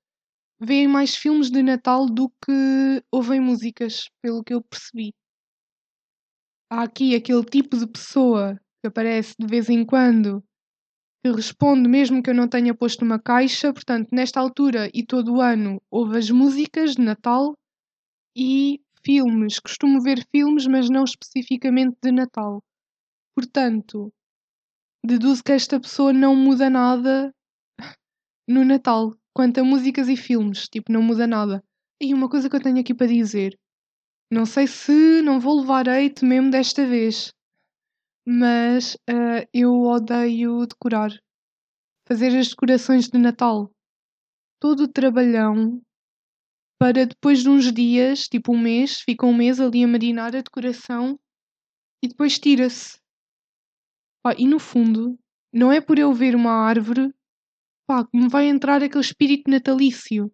veem 0.59 0.87
mais 0.87 1.15
filmes 1.15 1.51
de 1.51 1.61
Natal 1.61 2.07
do 2.07 2.29
que 2.43 3.03
ouvem 3.11 3.39
músicas, 3.39 4.09
pelo 4.21 4.43
que 4.43 4.53
eu 4.53 4.63
percebi. 4.63 5.13
Há 6.71 6.83
aqui 6.83 7.15
aquele 7.15 7.43
tipo 7.43 7.77
de 7.77 7.85
pessoa 7.85 8.59
que 8.81 8.87
aparece 8.87 9.35
de 9.37 9.45
vez 9.45 9.69
em 9.69 9.85
quando, 9.85 10.43
que 11.23 11.31
responde 11.31 11.87
mesmo 11.87 12.23
que 12.23 12.31
eu 12.31 12.33
não 12.33 12.47
tenha 12.47 12.73
posto 12.73 13.05
uma 13.05 13.19
caixa, 13.19 13.71
portanto, 13.71 14.09
nesta 14.11 14.39
altura 14.39 14.89
e 14.91 15.05
todo 15.05 15.35
o 15.35 15.41
ano 15.41 15.79
ouve 15.91 16.17
as 16.17 16.31
músicas 16.31 16.95
de 16.95 17.01
Natal 17.03 17.55
e 18.35 18.81
filmes. 19.03 19.59
Costumo 19.59 20.01
ver 20.01 20.25
filmes, 20.31 20.67
mas 20.67 20.89
não 20.89 21.03
especificamente 21.03 21.97
de 22.01 22.11
Natal. 22.11 22.63
Portanto, 23.35 24.11
deduzo 25.05 25.43
que 25.43 25.51
esta 25.51 25.79
pessoa 25.79 26.13
não 26.13 26.35
muda 26.35 26.69
nada 26.69 27.33
no 28.47 28.63
Natal. 28.65 29.13
Quanto 29.33 29.59
a 29.59 29.63
músicas 29.63 30.09
e 30.09 30.17
filmes, 30.17 30.67
tipo, 30.67 30.91
não 30.91 31.01
muda 31.01 31.25
nada. 31.25 31.63
E 32.01 32.13
uma 32.13 32.29
coisa 32.29 32.49
que 32.49 32.55
eu 32.55 32.61
tenho 32.61 32.79
aqui 32.79 32.93
para 32.93 33.07
dizer. 33.07 33.57
Não 34.31 34.45
sei 34.45 34.67
se 34.67 35.21
não 35.21 35.39
vou 35.39 35.59
levar 35.59 35.87
hate 35.87 36.25
mesmo 36.25 36.51
desta 36.51 36.85
vez. 36.85 37.33
Mas 38.25 38.95
uh, 39.09 39.47
eu 39.53 39.73
odeio 39.81 40.65
decorar. 40.65 41.11
Fazer 42.07 42.37
as 42.37 42.49
decorações 42.49 43.07
de 43.07 43.17
Natal. 43.17 43.71
Todo 44.59 44.83
o 44.83 44.87
trabalhão 44.87 45.81
para 46.81 47.05
depois 47.05 47.43
de 47.43 47.49
uns 47.49 47.71
dias, 47.71 48.21
tipo 48.21 48.55
um 48.55 48.59
mês, 48.59 49.01
fica 49.01 49.23
um 49.27 49.35
mês 49.35 49.59
ali 49.59 49.83
a 49.83 49.87
marinar 49.87 50.35
a 50.35 50.41
decoração 50.41 51.19
e 52.03 52.07
depois 52.07 52.39
tira-se. 52.39 52.99
E 54.35 54.47
no 54.47 54.57
fundo, 54.57 55.15
não 55.53 55.71
é 55.71 55.79
por 55.79 55.99
eu 55.99 56.11
ver 56.11 56.35
uma 56.35 56.53
árvore 56.53 57.13
pá, 57.85 58.03
que 58.03 58.17
me 58.17 58.27
vai 58.27 58.47
entrar 58.47 58.81
aquele 58.81 59.03
espírito 59.03 59.47
natalício. 59.47 60.33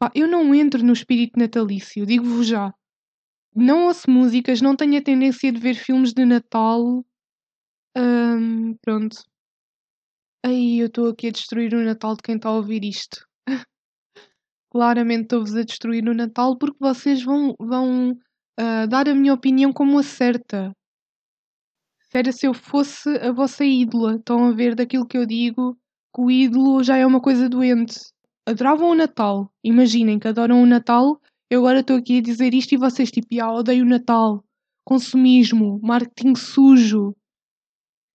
Pá, 0.00 0.10
eu 0.14 0.26
não 0.26 0.54
entro 0.54 0.82
no 0.82 0.94
espírito 0.94 1.38
natalício, 1.38 2.06
digo-vos 2.06 2.46
já. 2.46 2.72
Não 3.54 3.84
ouço 3.84 4.10
músicas, 4.10 4.62
não 4.62 4.74
tenho 4.74 4.96
a 4.98 5.02
tendência 5.02 5.52
de 5.52 5.60
ver 5.60 5.74
filmes 5.74 6.14
de 6.14 6.24
Natal. 6.24 7.04
pronto. 8.80 9.22
Aí 10.42 10.78
eu 10.78 10.86
estou 10.86 11.10
aqui 11.10 11.26
a 11.26 11.32
destruir 11.32 11.74
o 11.74 11.84
Natal 11.84 12.16
de 12.16 12.22
quem 12.22 12.36
está 12.36 12.48
a 12.48 12.56
ouvir 12.56 12.82
isto. 12.82 13.26
Claramente 14.70 15.22
estou-vos 15.22 15.54
a 15.54 15.62
destruir 15.62 16.08
o 16.08 16.14
Natal 16.14 16.56
porque 16.58 16.78
vocês 16.80 17.22
vão, 17.22 17.54
vão 17.58 18.12
uh, 18.12 18.86
dar 18.88 19.08
a 19.08 19.14
minha 19.14 19.34
opinião 19.34 19.72
como 19.72 19.98
a 19.98 20.02
certa 20.02 20.72
era 22.16 22.32
se 22.32 22.46
eu 22.46 22.54
fosse 22.54 23.08
a 23.18 23.30
vossa 23.30 23.64
ídola. 23.64 24.16
Estão 24.16 24.46
a 24.46 24.52
ver 24.52 24.74
daquilo 24.74 25.06
que 25.06 25.18
eu 25.18 25.26
digo 25.26 25.76
que 26.14 26.22
o 26.22 26.30
ídolo 26.30 26.82
já 26.82 26.96
é 26.96 27.06
uma 27.06 27.20
coisa 27.20 27.48
doente. 27.48 28.00
adoravam 28.46 28.90
o 28.90 28.94
Natal. 28.94 29.50
Imaginem 29.62 30.18
que 30.18 30.28
adoram 30.28 30.62
o 30.62 30.66
Natal. 30.66 31.20
Eu 31.50 31.60
agora 31.60 31.80
estou 31.80 31.96
aqui 31.96 32.18
a 32.18 32.22
dizer 32.22 32.54
isto 32.54 32.72
e 32.72 32.78
vocês, 32.78 33.10
tipo, 33.10 33.28
ah, 33.40 33.52
odeio 33.52 33.84
o 33.84 33.88
Natal. 33.88 34.42
Consumismo, 34.84 35.78
marketing 35.82 36.34
sujo. 36.34 37.14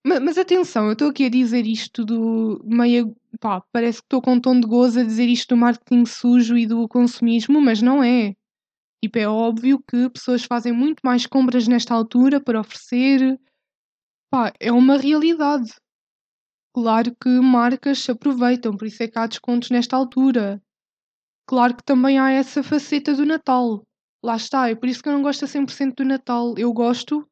Mas, 0.04 0.20
mas 0.20 0.38
atenção, 0.38 0.86
eu 0.86 0.92
estou 0.94 1.08
aqui 1.08 1.26
a 1.26 1.30
dizer 1.30 1.66
isto 1.66 2.04
do 2.04 2.60
meio. 2.64 3.14
Pá, 3.40 3.62
parece 3.72 3.98
que 4.00 4.06
estou 4.06 4.20
com 4.20 4.34
um 4.34 4.40
tom 4.40 4.60
de 4.60 4.66
gozo 4.66 5.00
a 5.00 5.04
dizer 5.04 5.26
isto 5.26 5.54
do 5.54 5.56
marketing 5.56 6.04
sujo 6.04 6.56
e 6.56 6.66
do 6.66 6.86
consumismo, 6.86 7.60
mas 7.60 7.80
não 7.80 8.02
é. 8.02 8.34
Tipo, 9.02 9.18
é 9.18 9.26
óbvio 9.26 9.82
que 9.88 10.10
pessoas 10.10 10.44
fazem 10.44 10.72
muito 10.72 11.00
mais 11.02 11.26
compras 11.26 11.66
nesta 11.66 11.94
altura 11.94 12.40
para 12.40 12.60
oferecer. 12.60 13.38
Pá, 14.30 14.52
é 14.60 14.70
uma 14.70 14.96
realidade. 14.96 15.72
Claro 16.74 17.14
que 17.20 17.28
marcas 17.28 17.98
se 17.98 18.10
aproveitam, 18.10 18.76
por 18.76 18.86
isso 18.86 19.02
é 19.02 19.08
que 19.08 19.18
há 19.18 19.26
descontos 19.26 19.70
nesta 19.70 19.96
altura. 19.96 20.62
Claro 21.46 21.76
que 21.76 21.84
também 21.84 22.18
há 22.18 22.30
essa 22.30 22.62
faceta 22.62 23.14
do 23.14 23.26
Natal. 23.26 23.82
Lá 24.24 24.36
está, 24.36 24.70
é 24.70 24.74
por 24.74 24.88
isso 24.88 25.02
que 25.02 25.08
eu 25.08 25.12
não 25.12 25.22
gosto 25.22 25.44
a 25.44 25.48
100% 25.48 25.96
do 25.96 26.04
Natal. 26.04 26.54
Eu 26.56 26.72
gosto, 26.72 27.28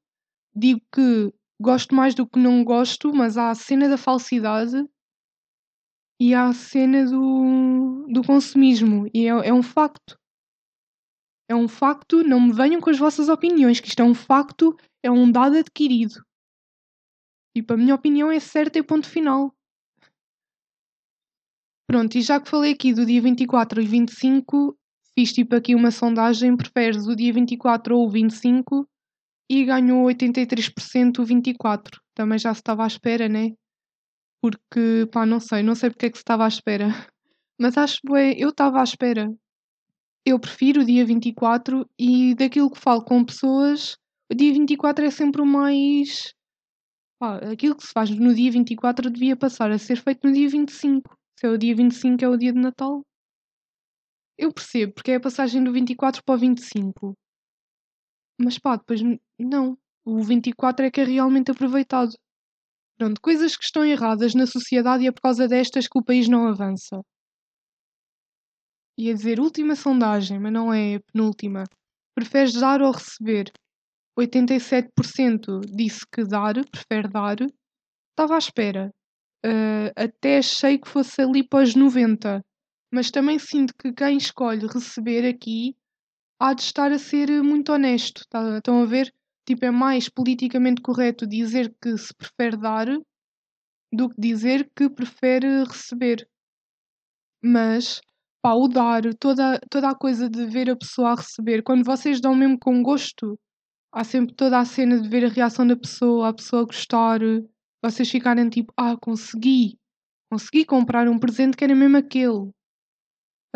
digo 0.54 0.80
que 0.92 1.32
gosto 1.60 1.94
mais 1.94 2.14
do 2.14 2.26
que 2.26 2.38
não 2.38 2.64
gosto, 2.64 3.14
mas 3.14 3.38
há 3.38 3.50
a 3.50 3.54
cena 3.54 3.88
da 3.88 3.96
falsidade 3.96 4.84
e 6.20 6.35
a 6.35 6.52
cena 6.52 7.06
do, 7.06 8.06
do 8.12 8.22
consumismo. 8.22 9.09
E 9.14 9.26
é, 9.26 9.48
é 9.48 9.54
um 9.54 9.62
facto. 9.62 10.18
É 11.48 11.54
um 11.54 11.66
facto, 11.66 12.22
não 12.22 12.40
me 12.40 12.52
venham 12.52 12.80
com 12.80 12.90
as 12.90 12.98
vossas 12.98 13.28
opiniões, 13.28 13.80
que 13.80 13.88
isto 13.88 14.00
é 14.00 14.04
um 14.04 14.14
facto, 14.14 14.76
é 15.02 15.11
um 15.11 15.33
dado 15.33 15.56
adquirido. 15.56 16.22
Tipo, 17.56 17.72
a 17.72 17.76
minha 17.76 17.94
opinião 17.94 18.30
é 18.30 18.38
certa 18.38 18.78
e 18.78 18.83
ponto 18.83 19.09
final. 19.09 19.52
Pronto, 21.88 22.16
e 22.16 22.22
já 22.22 22.38
que 22.38 22.48
falei 22.48 22.72
aqui 22.72 22.92
do 22.92 23.04
dia 23.04 23.20
24 23.20 23.83
e 23.83 23.87
25, 23.87 24.78
fiz 25.18 25.33
tipo 25.33 25.56
aqui 25.56 25.74
uma 25.74 25.90
sondagem, 25.90 26.56
preferes 26.56 27.09
o 27.09 27.16
dia 27.16 27.33
24 27.33 27.96
ou 27.96 28.06
o 28.06 28.11
25? 28.11 28.87
E 29.50 29.64
ganhou 29.64 30.06
83% 30.06 31.18
o 31.18 31.24
24. 31.24 32.00
Também 32.14 32.38
já 32.38 32.54
se 32.54 32.61
estava 32.61 32.85
à 32.85 32.87
espera, 32.87 33.28
né? 33.28 33.54
Porque, 34.42 35.07
pá, 35.12 35.26
não 35.26 35.40
sei, 35.40 35.62
não 35.62 35.74
sei 35.74 35.90
porque 35.90 36.07
é 36.07 36.11
que 36.11 36.16
se 36.18 36.22
estava 36.22 36.44
à 36.44 36.48
espera. 36.48 36.88
Mas 37.61 37.76
acho, 37.76 38.00
que 38.00 38.12
eu 38.38 38.50
estava 38.50 38.81
à 38.81 38.85
espera 38.85 39.31
eu 40.24 40.38
prefiro 40.38 40.83
o 40.83 40.85
dia 40.85 41.05
24 41.05 41.88
e 41.98 42.35
daquilo 42.35 42.70
que 42.70 42.79
falo 42.79 43.05
com 43.05 43.24
pessoas, 43.24 43.96
o 44.31 44.35
dia 44.35 44.53
24 44.53 45.05
é 45.05 45.11
sempre 45.11 45.42
o 45.42 45.46
mais. 45.46 46.35
Pá, 47.18 47.38
aquilo 47.38 47.76
que 47.76 47.85
se 47.85 47.92
faz 47.92 48.11
no 48.11 48.35
dia 48.35 48.50
24 48.50 49.11
devia 49.11 49.37
passar 49.37 49.70
a 49.70 49.79
ser 49.79 49.96
feito 49.96 50.26
no 50.26 50.33
dia 50.33 50.48
25. 50.48 51.16
Se 51.38 51.46
é 51.46 51.50
o 51.50 51.59
dia 51.59 51.74
25 51.74 52.24
é 52.24 52.29
o 52.29 52.37
dia 52.37 52.53
de 52.53 52.61
Natal. 52.61 53.03
Eu 54.38 54.53
percebo, 54.53 54.94
porque 54.94 55.12
é 55.12 55.16
a 55.16 55.20
passagem 55.20 55.62
do 55.62 55.72
24 55.72 56.22
para 56.24 56.35
o 56.35 56.38
25. 56.38 57.14
Mas 58.40 58.59
pá, 58.59 58.76
depois 58.76 59.00
não. 59.38 59.76
O 60.05 60.22
24 60.22 60.87
é 60.87 60.90
que 60.90 61.00
é 61.00 61.05
realmente 61.05 61.50
aproveitado. 61.50 62.12
Pronto, 63.00 63.18
coisas 63.22 63.56
que 63.56 63.64
estão 63.64 63.82
erradas 63.82 64.34
na 64.34 64.46
sociedade 64.46 65.04
e 65.04 65.06
é 65.06 65.10
por 65.10 65.22
causa 65.22 65.48
destas 65.48 65.88
que 65.88 65.98
o 65.98 66.04
país 66.04 66.28
não 66.28 66.46
avança. 66.46 67.00
Ia 68.98 69.14
dizer 69.14 69.40
última 69.40 69.74
sondagem, 69.74 70.38
mas 70.38 70.52
não 70.52 70.70
é 70.70 70.98
penúltima. 71.10 71.64
Preferes 72.14 72.52
dar 72.52 72.82
ou 72.82 72.92
receber? 72.92 73.50
87% 74.18 75.60
disse 75.74 76.04
que 76.12 76.26
dar, 76.26 76.52
prefere 76.70 77.08
dar. 77.08 77.38
Estava 78.10 78.34
à 78.34 78.38
espera. 78.38 78.90
Uh, 79.46 79.88
até 79.96 80.36
achei 80.36 80.76
que 80.76 80.86
fosse 80.86 81.22
ali 81.22 81.42
para 81.42 81.64
os 81.64 81.74
90. 81.74 82.44
Mas 82.92 83.10
também 83.10 83.38
sinto 83.38 83.72
que 83.80 83.94
quem 83.94 84.18
escolhe 84.18 84.66
receber 84.66 85.26
aqui 85.26 85.74
há 86.38 86.52
de 86.52 86.60
estar 86.60 86.92
a 86.92 86.98
ser 86.98 87.42
muito 87.42 87.72
honesto. 87.72 88.26
Tá? 88.28 88.58
Estão 88.58 88.82
a 88.82 88.84
ver? 88.84 89.10
Tipo, 89.50 89.64
é 89.64 89.70
mais 89.72 90.08
politicamente 90.08 90.80
correto 90.80 91.26
dizer 91.26 91.74
que 91.82 91.98
se 91.98 92.14
prefere 92.14 92.56
dar 92.56 92.86
do 93.92 94.08
que 94.08 94.14
dizer 94.16 94.70
que 94.76 94.88
prefere 94.88 95.64
receber. 95.64 96.24
Mas 97.42 98.00
pá, 98.40 98.54
o 98.54 98.68
dar, 98.68 99.12
toda, 99.16 99.58
toda 99.68 99.90
a 99.90 99.94
coisa 99.96 100.30
de 100.30 100.46
ver 100.46 100.70
a 100.70 100.76
pessoa 100.76 101.10
a 101.10 101.14
receber, 101.16 101.64
quando 101.64 101.84
vocês 101.84 102.20
dão 102.20 102.32
mesmo 102.32 102.56
com 102.60 102.80
gosto, 102.80 103.36
há 103.92 104.04
sempre 104.04 104.36
toda 104.36 104.56
a 104.56 104.64
cena 104.64 105.00
de 105.00 105.08
ver 105.08 105.24
a 105.24 105.28
reação 105.28 105.66
da 105.66 105.76
pessoa, 105.76 106.28
a 106.28 106.32
pessoa 106.32 106.64
gostar, 106.64 107.18
vocês 107.82 108.08
ficarem 108.08 108.48
tipo, 108.48 108.72
ah, 108.76 108.96
consegui, 108.96 109.76
consegui 110.30 110.64
comprar 110.64 111.08
um 111.08 111.18
presente 111.18 111.56
que 111.56 111.64
era 111.64 111.74
mesmo 111.74 111.96
aquele. 111.96 112.52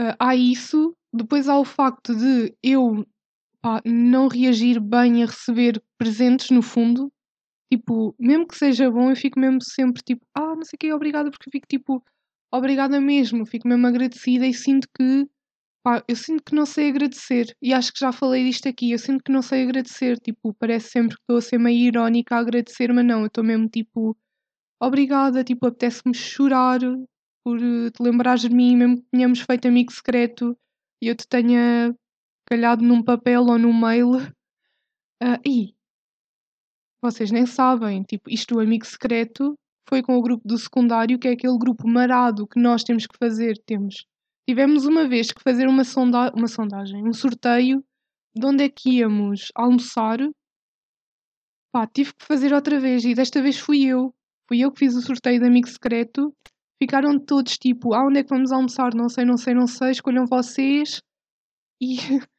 Uh, 0.01 0.17
há 0.19 0.35
isso, 0.35 0.93
depois 1.13 1.49
há 1.49 1.57
o 1.57 1.65
facto 1.65 2.17
de 2.17 2.53
eu 2.61 3.07
pá, 3.65 3.81
não 3.87 4.29
reagir 4.29 4.79
bem 4.79 5.23
a 5.23 5.27
receber 5.27 5.83
presentes 5.97 6.51
no 6.51 6.61
fundo. 6.61 7.11
Tipo, 7.73 8.15
mesmo 8.19 8.47
que 8.47 8.57
seja 8.59 8.91
bom, 8.91 9.11
eu 9.11 9.17
fico 9.17 9.41
mesmo 9.41 9.59
sempre 9.63 10.03
tipo, 10.03 10.27
ah, 10.35 10.55
não 10.55 10.65
sei 10.65 10.77
o 10.77 10.79
que, 10.79 10.93
obrigada, 10.93 11.31
porque 11.31 11.51
fico 11.51 11.67
tipo, 11.67 12.05
obrigada 12.53 13.01
mesmo, 13.01 13.47
fico 13.47 13.67
mesmo 13.67 13.87
agradecida 13.87 14.47
e 14.47 14.53
sinto 14.53 14.87
que 14.95 15.27
pá, 15.85 16.05
eu 16.09 16.17
sinto 16.17 16.45
que 16.45 16.55
não 16.55 16.67
sei 16.67 16.91
agradecer 16.91 17.57
e 17.63 17.73
acho 17.75 17.93
que 17.93 18.01
já 18.01 18.13
falei 18.13 18.45
disto 18.45 18.69
aqui, 18.69 18.93
eu 18.93 18.99
sinto 18.99 19.25
que 19.25 19.33
não 19.33 19.43
sei 19.43 19.65
agradecer, 19.65 20.19
tipo, 20.21 20.55
parece 20.55 20.91
sempre 20.91 21.17
que 21.17 21.23
estou 21.23 21.39
a 21.39 21.43
ser 21.43 21.59
meio 21.59 21.79
irónica 21.89 22.37
a 22.37 22.41
agradecer, 22.41 22.93
mas 22.93 23.05
não, 23.07 23.23
eu 23.23 23.29
estou 23.29 23.45
mesmo 23.45 23.69
tipo 23.69 24.17
obrigada, 24.83 25.45
tipo, 25.45 25.67
apetece-me 25.67 26.15
chorar 26.15 26.81
por 27.45 27.59
eh, 27.59 27.91
te 27.91 28.03
lembrares 28.03 28.43
de 28.43 28.51
mim, 28.51 28.77
mesmo 28.77 28.97
que 28.99 29.09
tenhamos 29.13 29.41
feito 29.41 29.69
amigo 29.69 29.93
secreto 29.93 30.57
e 31.03 31.09
eu 31.09 31.17
te 31.17 31.27
tenha 31.29 31.95
calhado 32.47 32.85
num 32.85 33.03
papel 33.03 33.45
ou 33.45 33.59
num 33.59 33.73
mail. 33.73 34.17
Uh, 35.23 35.41
e 35.47 35.75
vocês 37.03 37.31
nem 37.31 37.45
sabem, 37.47 38.03
tipo, 38.03 38.31
isto 38.31 38.55
do 38.55 38.61
amigo 38.61 38.87
secreto 38.87 39.59
foi 39.89 40.03
com 40.03 40.17
o 40.17 40.23
grupo 40.23 40.47
do 40.47 40.57
secundário, 40.57 41.19
que 41.19 41.29
é 41.29 41.33
aquele 41.33 41.59
grupo 41.59 41.87
marado 41.87 42.47
que 42.47 42.59
nós 42.59 42.83
temos 42.83 43.07
que 43.07 43.17
fazer. 43.19 43.59
Temos. 43.67 44.07
Tivemos 44.49 44.87
uma 44.87 45.07
vez 45.07 45.31
que 45.31 45.43
fazer 45.43 45.69
uma, 45.69 45.85
sonda 45.85 46.33
uma 46.35 46.49
sondagem, 46.49 47.07
um 47.07 47.13
sorteio 47.13 47.85
de 48.35 48.47
onde 48.47 48.65
é 48.65 48.69
que 48.69 48.99
íamos 48.99 49.53
almoçar. 49.55 50.19
Pá, 51.73 51.87
tive 51.87 52.15
que 52.15 52.25
fazer 52.25 52.53
outra 52.53 52.81
vez 52.81 53.05
e 53.05 53.15
desta 53.15 53.43
vez 53.43 53.59
fui 53.59 53.85
eu. 53.85 54.15
Fui 54.49 54.61
eu 54.61 54.73
que 54.73 54.81
fiz 54.81 54.95
o 54.95 55.03
sorteio 55.03 55.41
de 55.41 55.47
amigo 55.47 55.69
secreto. 55.69 56.35
Ficaram 56.83 57.19
todos 57.19 57.57
tipo, 57.59 57.95
ah, 57.95 58.07
onde 58.07 58.21
é 58.21 58.23
que 58.23 58.31
vamos 58.31 58.53
almoçar? 58.53 58.95
Não 58.95 59.09
sei, 59.09 59.25
não 59.25 59.37
sei, 59.37 59.55
não 59.55 59.67
sei, 59.67 59.91
escolham 59.91 60.27
vocês. 60.27 61.03
E 61.81 61.97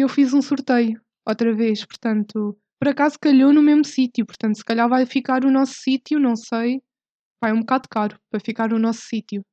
eu 0.00 0.08
fiz 0.08 0.32
um 0.32 0.42
sorteio 0.42 1.00
outra 1.26 1.54
vez, 1.54 1.84
portanto, 1.84 2.56
por 2.82 2.88
acaso 2.88 3.18
calhou 3.20 3.52
no 3.52 3.62
mesmo 3.62 3.84
sítio, 3.84 4.26
portanto, 4.26 4.56
se 4.56 4.64
calhar 4.64 4.88
vai 4.88 5.06
ficar 5.06 5.44
o 5.44 5.50
nosso 5.50 5.74
sítio, 5.74 6.18
não 6.18 6.34
sei. 6.34 6.82
Vai 7.40 7.52
um 7.52 7.60
bocado 7.60 7.88
caro 7.88 8.18
para 8.30 8.40
ficar 8.40 8.72
o 8.72 8.78
nosso 8.78 9.02
sítio. 9.02 9.44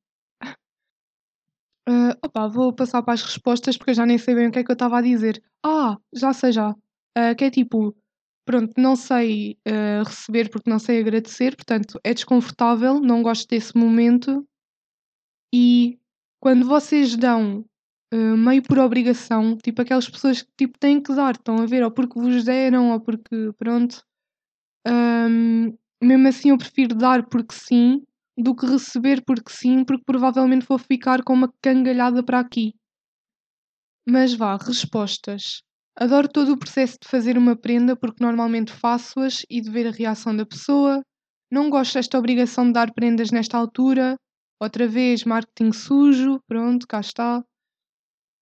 Uh, 1.88 2.10
opa, 2.24 2.48
vou 2.48 2.74
passar 2.74 3.02
para 3.02 3.14
as 3.14 3.22
respostas 3.22 3.76
porque 3.76 3.90
eu 3.90 3.94
já 3.94 4.06
nem 4.06 4.18
sei 4.18 4.34
bem 4.34 4.48
o 4.48 4.50
que 4.50 4.58
é 4.60 4.64
que 4.64 4.70
eu 4.70 4.74
estava 4.74 4.98
a 4.98 5.02
dizer. 5.02 5.42
Ah, 5.64 5.96
já 6.12 6.32
sei 6.32 6.52
já. 6.52 6.70
Uh, 6.70 7.34
que 7.36 7.44
é 7.44 7.50
tipo, 7.50 7.96
pronto, 8.44 8.72
não 8.76 8.96
sei 8.96 9.56
uh, 9.68 10.02
receber 10.04 10.50
porque 10.50 10.68
não 10.68 10.80
sei 10.80 11.00
agradecer, 11.00 11.54
portanto 11.54 12.00
é 12.02 12.12
desconfortável, 12.12 13.00
não 13.00 13.22
gosto 13.22 13.48
desse 13.48 13.76
momento. 13.76 14.44
E 15.54 16.00
quando 16.40 16.66
vocês 16.66 17.16
dão 17.16 17.64
uh, 18.12 18.36
meio 18.36 18.62
por 18.62 18.78
obrigação, 18.78 19.56
tipo 19.56 19.82
aquelas 19.82 20.08
pessoas 20.08 20.42
que 20.42 20.50
tipo, 20.56 20.78
têm 20.78 21.00
que 21.02 21.14
dar, 21.14 21.34
estão 21.34 21.58
a 21.58 21.66
ver, 21.66 21.82
ou 21.82 21.90
porque 21.90 22.18
vos 22.20 22.44
deram, 22.44 22.92
ou 22.92 23.00
porque 23.00 23.52
pronto. 23.58 24.02
Um, 24.86 25.76
mesmo 26.02 26.28
assim 26.28 26.50
eu 26.50 26.58
prefiro 26.58 26.94
dar 26.94 27.26
porque 27.28 27.54
sim 27.54 28.02
do 28.36 28.54
que 28.54 28.66
receber 28.66 29.22
porque 29.24 29.52
sim, 29.52 29.84
porque 29.84 30.04
provavelmente 30.04 30.66
vou 30.66 30.78
ficar 30.78 31.22
com 31.22 31.34
uma 31.34 31.52
cangalhada 31.60 32.22
para 32.22 32.40
aqui. 32.40 32.74
Mas 34.06 34.32
vá, 34.34 34.56
respostas. 34.56 35.62
Adoro 35.96 36.28
todo 36.28 36.52
o 36.52 36.58
processo 36.58 36.96
de 37.02 37.08
fazer 37.08 37.36
uma 37.36 37.54
prenda 37.54 37.94
porque 37.94 38.24
normalmente 38.24 38.72
faço-as 38.72 39.42
e 39.50 39.60
de 39.60 39.70
ver 39.70 39.86
a 39.86 39.90
reação 39.90 40.34
da 40.34 40.46
pessoa. 40.46 41.02
Não 41.50 41.68
gosto 41.68 41.94
desta 41.94 42.18
obrigação 42.18 42.66
de 42.66 42.72
dar 42.72 42.92
prendas 42.94 43.30
nesta 43.30 43.58
altura. 43.58 44.16
Outra 44.58 44.88
vez, 44.88 45.24
marketing 45.24 45.72
sujo. 45.72 46.40
Pronto, 46.46 46.86
cá 46.86 47.00
está. 47.00 47.44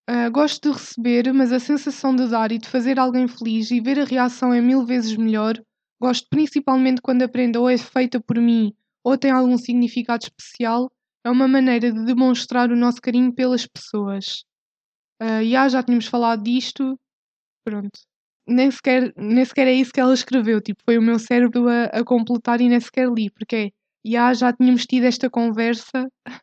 Uh, 0.09 0.31
gosto 0.33 0.71
de 0.71 0.79
receber, 0.79 1.35
mas 1.35 1.53
a 1.53 1.61
sensação 1.61 2.17
de 2.17 2.29
dar 2.29 2.51
e 2.51 2.57
de 2.57 2.67
fazer 2.67 2.99
alguém 2.99 3.29
feliz 3.29 3.71
e 3.71 3.79
ver 3.79 4.01
a 4.01 4.05
reação 4.05 4.55
é 4.55 4.61
mil 4.61 4.87
vezes 4.87 5.15
melhor. 5.15 5.63
Gosto 6.01 6.27
principalmente 6.31 7.03
quando 7.03 7.23
a 7.23 7.29
prenda 7.29 7.61
ou 7.61 7.69
é 7.69 7.77
feita 7.77 8.19
por 8.19 8.39
mim 8.39 8.73
ou 9.05 9.19
tem 9.19 9.31
algum 9.31 9.59
significado 9.59 10.25
especial. 10.25 10.91
É 11.25 11.31
uma 11.31 11.47
maneira 11.47 11.93
de 11.93 12.05
demonstrar 12.07 12.71
o 12.71 12.77
nosso 12.77 13.03
carinho 13.03 13.35
pelas 13.35 13.67
pessoas. 13.67 14.45
Uh, 15.21 15.45
já, 15.45 15.69
já 15.69 15.83
tínhamos 15.83 16.07
falado 16.07 16.43
disto. 16.43 16.99
Pronto. 17.63 18.01
Nem 18.47 18.71
sequer, 18.71 19.13
nem 19.15 19.45
sequer 19.45 19.67
é 19.67 19.75
isso 19.75 19.93
que 19.93 20.01
ela 20.01 20.15
escreveu. 20.15 20.59
Tipo, 20.61 20.81
foi 20.87 20.97
o 20.97 21.03
meu 21.03 21.19
cérebro 21.19 21.69
a, 21.69 21.85
a 21.85 22.03
completar 22.05 22.63
e 22.63 22.69
nem 22.69 22.81
sequer 22.81 23.11
li. 23.11 23.31
Porque 23.31 23.57
é, 23.57 23.71
já, 24.07 24.33
já 24.33 24.53
tínhamos 24.55 24.87
tido 24.87 25.05
esta 25.05 25.29
conversa 25.29 26.09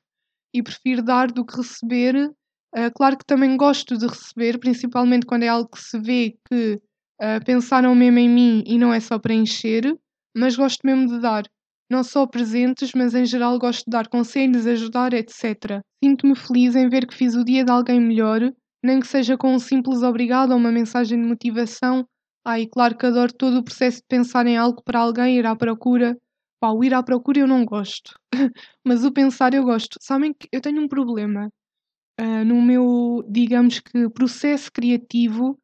e 0.54 0.62
prefiro 0.62 1.02
dar 1.02 1.32
do 1.32 1.44
que 1.44 1.58
receber. 1.58 2.32
Uh, 2.76 2.92
claro 2.94 3.18
que 3.18 3.26
também 3.26 3.56
gosto 3.56 3.98
de 3.98 4.06
receber, 4.06 4.60
principalmente 4.60 5.26
quando 5.26 5.44
é 5.44 5.48
algo 5.48 5.70
que 5.70 5.80
se 5.80 5.98
vê 5.98 6.38
que 6.50 6.76
uh, 7.22 7.44
pensaram 7.46 7.96
mesmo 7.96 8.20
em 8.20 8.30
mim 8.30 8.64
e 8.68 8.78
não 8.78 8.94
é 8.94 9.00
só 9.00 9.18
para 9.18 9.34
encher, 9.34 9.98
mas 10.36 10.58
gosto 10.58 10.82
mesmo 10.86 11.08
de 11.08 11.22
dar. 11.22 11.46
Não 11.90 12.04
só 12.04 12.28
presentes, 12.28 12.92
mas 12.94 13.16
em 13.16 13.26
geral 13.26 13.58
gosto 13.58 13.86
de 13.86 13.92
dar 13.92 14.10
conselhos, 14.10 14.68
ajudar, 14.68 15.14
etc. 15.14 15.82
Sinto-me 16.04 16.36
feliz 16.36 16.76
em 16.76 16.90
ver 16.90 17.08
que 17.08 17.16
fiz 17.16 17.34
o 17.36 17.46
dia 17.46 17.64
de 17.64 17.72
alguém 17.72 18.02
melhor, 18.02 18.42
nem 18.84 19.00
que 19.00 19.08
seja 19.08 19.38
com 19.38 19.54
um 19.54 19.60
simples 19.60 20.04
obrigado 20.04 20.52
ou 20.52 20.58
uma 20.58 20.72
mensagem 20.72 21.22
de 21.22 21.26
motivação. 21.26 22.06
Ah, 22.44 22.60
e 22.60 22.68
claro 22.68 22.98
que 22.98 23.06
adoro 23.06 23.32
todo 23.34 23.60
o 23.60 23.64
processo 23.64 24.00
de 24.00 24.08
pensar 24.10 24.46
em 24.48 24.58
algo 24.58 24.84
para 24.84 25.00
alguém, 25.00 25.38
ir 25.38 25.46
à 25.46 25.56
procura. 25.56 26.18
Pá, 26.60 26.72
o 26.72 26.84
ir 26.84 26.94
à 26.94 27.02
procura 27.02 27.40
eu 27.40 27.48
não 27.48 27.64
gosto, 27.64 28.20
mas 28.86 29.06
o 29.06 29.14
pensar 29.14 29.54
eu 29.54 29.64
gosto. 29.64 29.98
Sabem 30.02 30.34
que 30.34 30.50
eu 30.52 30.60
tenho 30.60 30.82
um 30.82 30.88
problema 30.90 31.50
uh, 32.20 32.46
no 32.46 32.62
meu, 32.62 33.24
digamos 33.30 33.80
que, 33.80 34.10
processo 34.10 34.72
criativo 34.72 35.58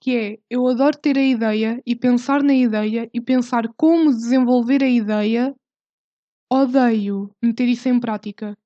que 0.00 0.16
é 0.16 0.38
eu 0.48 0.66
adoro 0.68 0.96
ter 0.96 1.18
a 1.18 1.22
ideia 1.22 1.82
e 1.84 1.96
pensar 1.96 2.42
na 2.42 2.54
ideia 2.54 3.10
e 3.12 3.20
pensar 3.20 3.68
como 3.76 4.10
desenvolver 4.10 4.82
a 4.82 4.88
ideia, 4.88 5.54
odeio 6.50 7.30
meter 7.42 7.68
isso 7.68 7.88
em 7.88 7.98
prática. 7.98 8.56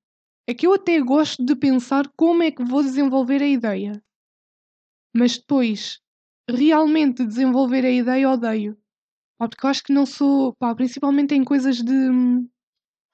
É 0.47 0.53
que 0.53 0.67
eu 0.67 0.73
até 0.73 0.99
gosto 0.99 1.43
de 1.43 1.55
pensar 1.55 2.07
como 2.15 2.43
é 2.43 2.51
que 2.51 2.63
vou 2.63 2.83
desenvolver 2.83 3.41
a 3.41 3.47
ideia. 3.47 4.03
Mas 5.15 5.37
depois, 5.37 5.99
realmente 6.49 7.25
desenvolver 7.25 7.85
a 7.85 7.91
ideia, 7.91 8.29
odeio. 8.29 8.77
Pá, 9.37 9.47
porque 9.47 9.65
eu 9.65 9.69
acho 9.69 9.83
que 9.83 9.93
não 9.93 10.05
sou, 10.05 10.53
pá, 10.55 10.75
principalmente 10.75 11.33
em 11.33 11.43
coisas 11.43 11.81
de 11.81 11.93
hum, 11.93 12.47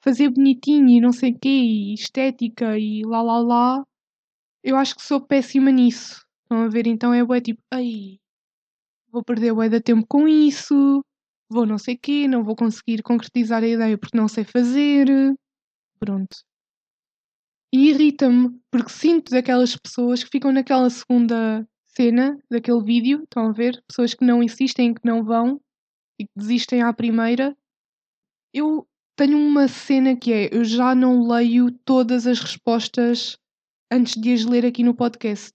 fazer 0.03 0.29
bonitinho 0.29 0.89
e 0.89 1.01
não 1.01 1.11
sei 1.11 1.31
o 1.31 1.39
quê, 1.39 1.49
e 1.49 1.93
estética 1.93 2.77
e 2.77 3.03
lá 3.05 3.21
lá 3.21 3.39
lá, 3.39 3.83
eu 4.63 4.75
acho 4.77 4.95
que 4.95 5.01
sou 5.03 5.21
péssima 5.21 5.71
nisso. 5.71 6.25
Estão 6.43 6.63
a 6.63 6.67
ver? 6.67 6.87
Então 6.87 7.13
é 7.13 7.23
bué 7.23 7.41
tipo, 7.41 7.61
ai, 7.71 8.19
vou 9.11 9.23
perder 9.23 9.53
bué 9.53 9.69
de 9.69 9.81
tempo 9.81 10.05
com 10.07 10.27
isso, 10.27 11.03
vou 11.49 11.65
não 11.65 11.77
sei 11.77 11.97
quê, 11.97 12.27
não 12.27 12.43
vou 12.43 12.55
conseguir 12.55 13.01
concretizar 13.03 13.63
a 13.63 13.67
ideia 13.67 13.97
porque 13.97 14.17
não 14.17 14.27
sei 14.27 14.43
fazer. 14.43 15.07
Pronto. 15.99 16.37
E 17.73 17.89
irrita-me, 17.89 18.59
porque 18.71 18.89
sinto 18.89 19.31
daquelas 19.31 19.75
pessoas 19.75 20.23
que 20.23 20.29
ficam 20.31 20.51
naquela 20.51 20.89
segunda 20.89 21.67
cena 21.85 22.37
daquele 22.49 22.83
vídeo, 22.83 23.23
estão 23.23 23.47
a 23.47 23.51
ver? 23.51 23.83
Pessoas 23.87 24.13
que 24.13 24.25
não 24.25 24.41
insistem, 24.41 24.93
que 24.93 25.01
não 25.05 25.23
vão 25.23 25.61
e 26.19 26.25
que 26.25 26.31
desistem 26.35 26.81
à 26.81 26.91
primeira. 26.91 27.55
Eu 28.53 28.87
tenho 29.15 29.37
uma 29.37 29.67
cena 29.67 30.15
que 30.15 30.33
é: 30.33 30.49
eu 30.51 30.63
já 30.63 30.95
não 30.95 31.27
leio 31.27 31.71
todas 31.85 32.25
as 32.25 32.39
respostas 32.39 33.37
antes 33.91 34.13
de 34.19 34.33
as 34.33 34.45
ler 34.45 34.65
aqui 34.65 34.83
no 34.83 34.95
podcast. 34.95 35.53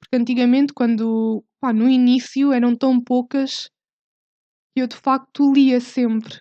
Porque 0.00 0.16
antigamente, 0.16 0.72
quando 0.72 1.44
pá, 1.60 1.72
no 1.72 1.88
início 1.88 2.52
eram 2.52 2.74
tão 2.74 3.00
poucas 3.00 3.68
que 4.74 4.82
eu 4.82 4.86
de 4.86 4.96
facto 4.96 5.52
lia 5.52 5.80
sempre. 5.80 6.40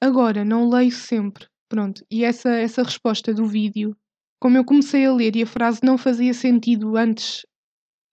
Agora 0.00 0.44
não 0.44 0.68
leio 0.68 0.92
sempre. 0.92 1.46
Pronto. 1.68 2.04
E 2.10 2.24
essa, 2.24 2.50
essa 2.50 2.82
resposta 2.82 3.34
do 3.34 3.46
vídeo, 3.46 3.94
como 4.40 4.56
eu 4.56 4.64
comecei 4.64 5.04
a 5.04 5.12
ler 5.12 5.36
e 5.36 5.42
a 5.42 5.46
frase 5.46 5.80
não 5.82 5.98
fazia 5.98 6.32
sentido 6.32 6.96
antes, 6.96 7.44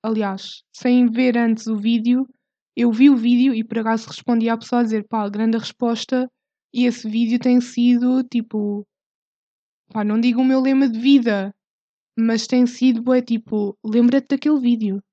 aliás, 0.03 0.63
sem 0.75 1.09
ver 1.09 1.37
antes 1.37 1.67
o 1.67 1.77
vídeo, 1.77 2.27
eu 2.75 2.91
vi 2.91 3.09
o 3.09 3.15
vídeo 3.15 3.53
e 3.53 3.63
por 3.63 3.79
acaso 3.79 4.07
respondi 4.07 4.49
à 4.49 4.57
pessoa 4.57 4.81
a 4.81 4.83
dizer, 4.83 5.07
pá, 5.07 5.27
grande 5.29 5.57
resposta, 5.57 6.29
e 6.73 6.85
esse 6.85 7.09
vídeo 7.09 7.39
tem 7.39 7.61
sido 7.61 8.21
tipo, 8.23 8.85
pá, 9.93 10.03
não 10.03 10.19
digo 10.19 10.41
o 10.41 10.45
meu 10.45 10.59
lema 10.59 10.89
de 10.89 10.99
vida, 10.99 11.54
mas 12.17 12.47
tem 12.47 12.65
sido, 12.65 13.13
é 13.13 13.21
tipo, 13.21 13.77
lembra-te 13.83 14.29
daquele 14.29 14.59
vídeo. 14.59 15.03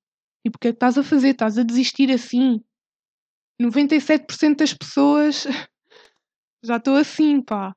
E 0.45 0.51
porque 0.51 0.69
é 0.69 0.73
que 0.73 0.77
estás 0.77 0.97
a 0.97 1.03
fazer? 1.03 1.31
Estás 1.31 1.59
a 1.59 1.63
desistir 1.63 2.11
assim? 2.11 2.63
97% 3.61 4.57
das 4.57 4.73
pessoas 4.73 5.45
já 6.65 6.77
estou 6.77 6.97
assim, 6.97 7.43
pá. 7.43 7.75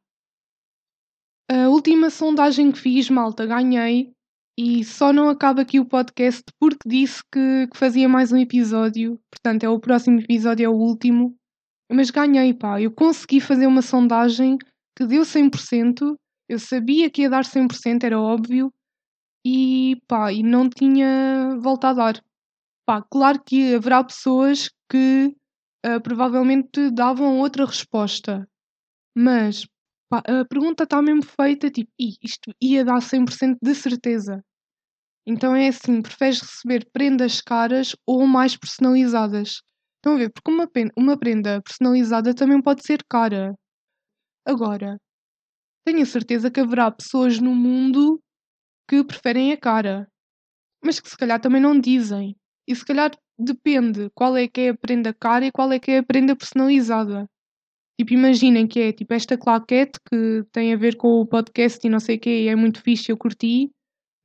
A 1.49 1.69
última 1.69 2.09
sondagem 2.09 2.71
que 2.71 2.79
fiz, 2.79 3.09
malta, 3.09 3.45
ganhei. 3.45 4.13
E 4.57 4.85
só 4.85 5.11
não 5.11 5.27
acaba 5.27 5.63
aqui 5.63 5.79
o 5.79 5.85
podcast 5.85 6.43
porque 6.59 6.88
disse 6.88 7.21
que, 7.31 7.67
que 7.67 7.77
fazia 7.77 8.07
mais 8.07 8.31
um 8.31 8.38
episódio. 8.38 9.19
Portanto, 9.29 9.63
é 9.63 9.69
o 9.69 9.79
próximo 9.79 10.19
episódio, 10.19 10.65
é 10.65 10.69
o 10.69 10.73
último. 10.73 11.35
Mas 11.91 12.09
ganhei, 12.09 12.53
pá. 12.53 12.81
Eu 12.81 12.91
consegui 12.91 13.41
fazer 13.41 13.67
uma 13.67 13.81
sondagem 13.81 14.57
que 14.95 15.05
deu 15.05 15.23
100%. 15.23 16.15
Eu 16.49 16.57
sabia 16.57 17.09
que 17.09 17.23
ia 17.23 17.29
dar 17.29 17.43
100%, 17.43 18.03
era 18.03 18.19
óbvio 18.19 18.71
e 19.45 20.01
pá, 20.08 20.34
e 20.34 20.41
não 20.41 20.67
tinha 20.69 21.55
voltado 21.62 22.01
a 22.01 22.12
dar. 22.12 22.23
Pá, 22.86 23.01
claro 23.03 23.41
que 23.43 23.75
haverá 23.75 24.03
pessoas 24.03 24.69
que 24.89 25.36
uh, 25.86 26.01
provavelmente 26.01 26.89
davam 26.91 27.39
outra 27.39 27.65
resposta, 27.65 28.47
mas 29.15 29.65
pá, 30.10 30.23
a 30.27 30.45
pergunta 30.45 30.84
está 30.84 31.01
mesmo 31.01 31.23
feita, 31.23 31.69
tipo, 31.69 31.91
isto 31.99 32.51
ia 32.62 32.84
dar 32.84 33.01
100% 33.01 33.58
de 33.62 33.75
certeza. 33.75 34.43
Então 35.27 35.55
é 35.55 35.69
assim, 35.69 36.01
preferes 36.01 36.41
receber 36.41 36.88
prendas 36.91 37.41
caras 37.41 37.95
ou 38.05 38.27
mais 38.27 38.58
personalizadas? 38.58 39.62
Estão 39.97 40.13
a 40.13 40.17
ver? 40.17 40.31
Porque 40.31 40.51
uma, 40.51 40.69
uma 40.97 41.17
prenda 41.17 41.62
personalizada 41.63 42.34
também 42.34 42.62
pode 42.62 42.84
ser 42.86 43.03
cara. 43.10 43.55
Agora, 44.45 44.97
tenho 45.86 46.03
a 46.03 46.05
certeza 46.05 46.51
que 46.51 46.60
haverá 46.60 46.91
pessoas 46.91 47.39
no 47.39 47.55
mundo 47.55 48.21
que 48.87 49.03
preferem 49.03 49.51
a 49.51 49.57
cara, 49.57 50.07
mas 50.83 50.99
que 50.99 51.09
se 51.09 51.17
calhar 51.17 51.39
também 51.39 51.61
não 51.61 51.79
dizem. 51.79 52.35
E 52.67 52.75
se 52.75 52.85
calhar 52.85 53.11
depende 53.37 54.09
qual 54.13 54.35
é 54.37 54.47
que 54.47 54.61
é 54.61 54.69
a 54.69 54.77
prenda 54.77 55.13
cara 55.13 55.45
e 55.45 55.51
qual 55.51 55.71
é 55.71 55.79
que 55.79 55.91
é 55.91 55.97
a 55.99 56.03
prenda 56.03 56.35
personalizada. 56.35 57.29
Tipo, 57.99 58.13
imaginem 58.13 58.67
que 58.67 58.79
é 58.79 58.91
tipo 58.91 59.13
esta 59.13 59.37
claquete 59.37 59.99
que 60.09 60.43
tem 60.51 60.73
a 60.73 60.77
ver 60.77 60.97
com 60.97 61.21
o 61.21 61.25
podcast 61.25 61.85
e 61.85 61.89
não 61.89 61.99
sei 61.99 62.17
o 62.17 62.19
quê, 62.19 62.43
e 62.43 62.47
é 62.47 62.55
muito 62.55 62.81
fixe, 62.81 63.11
eu 63.11 63.17
curti, 63.17 63.71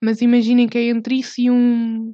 mas 0.03 0.21
imaginem 0.21 0.69
que 0.69 0.79
é 0.79 0.89
entre 0.89 1.17
isso 1.17 1.41
e 1.41 1.51
um. 1.51 2.13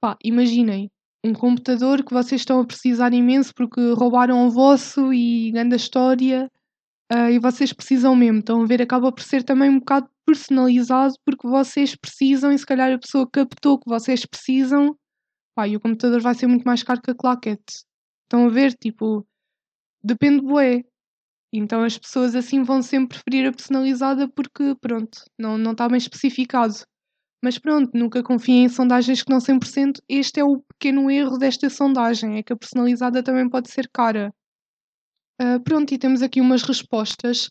Pá, 0.00 0.16
imaginem 0.24 0.90
um 1.24 1.34
computador 1.34 2.02
que 2.04 2.12
vocês 2.12 2.40
estão 2.40 2.60
a 2.60 2.64
precisar 2.64 3.12
imenso 3.12 3.52
porque 3.54 3.92
roubaram 3.92 4.46
o 4.46 4.50
vosso 4.50 5.12
e 5.12 5.50
grande 5.50 5.76
história 5.76 6.50
uh, 7.12 7.30
e 7.30 7.38
vocês 7.38 7.72
precisam 7.72 8.16
mesmo. 8.16 8.38
Estão 8.38 8.62
a 8.62 8.66
ver, 8.66 8.80
acaba 8.80 9.12
por 9.12 9.22
ser 9.22 9.42
também 9.42 9.68
um 9.68 9.78
bocado 9.78 10.08
personalizado 10.26 11.14
porque 11.24 11.48
vocês 11.48 11.96
precisam 11.96 12.52
e 12.52 12.58
se 12.58 12.66
calhar 12.66 12.92
a 12.92 12.98
pessoa 12.98 13.28
captou 13.30 13.78
que 13.78 13.88
vocês 13.88 14.24
precisam, 14.26 14.96
pá, 15.54 15.66
e 15.68 15.76
o 15.76 15.80
computador 15.80 16.20
vai 16.20 16.34
ser 16.34 16.46
muito 16.46 16.64
mais 16.64 16.82
caro 16.82 17.00
que 17.02 17.10
a 17.10 17.14
claquete. 17.14 17.84
Estão 18.24 18.46
a 18.46 18.48
ver, 18.48 18.74
tipo, 18.74 19.26
depende 20.02 20.42
bué. 20.42 20.82
Então 21.52 21.82
as 21.82 21.98
pessoas 21.98 22.34
assim 22.34 22.62
vão 22.62 22.82
sempre 22.82 23.18
preferir 23.18 23.48
a 23.48 23.52
personalizada 23.52 24.28
porque, 24.28 24.74
pronto, 24.80 25.18
não, 25.38 25.58
não 25.58 25.72
está 25.72 25.88
bem 25.88 25.98
especificado. 25.98 26.74
Mas 27.42 27.58
pronto, 27.58 27.90
nunca 27.94 28.22
confiem 28.22 28.64
em 28.64 28.68
sondagens 28.68 29.22
que 29.22 29.30
não 29.30 29.38
100%. 29.38 30.00
Este 30.08 30.40
é 30.40 30.44
o 30.44 30.60
pequeno 30.60 31.10
erro 31.10 31.38
desta 31.38 31.70
sondagem, 31.70 32.36
é 32.36 32.42
que 32.42 32.52
a 32.52 32.56
personalizada 32.56 33.22
também 33.22 33.48
pode 33.48 33.70
ser 33.70 33.88
cara. 33.92 34.32
Uh, 35.40 35.58
pronto, 35.64 35.92
e 35.92 35.98
temos 35.98 36.20
aqui 36.20 36.40
umas 36.40 36.62
respostas 36.62 37.50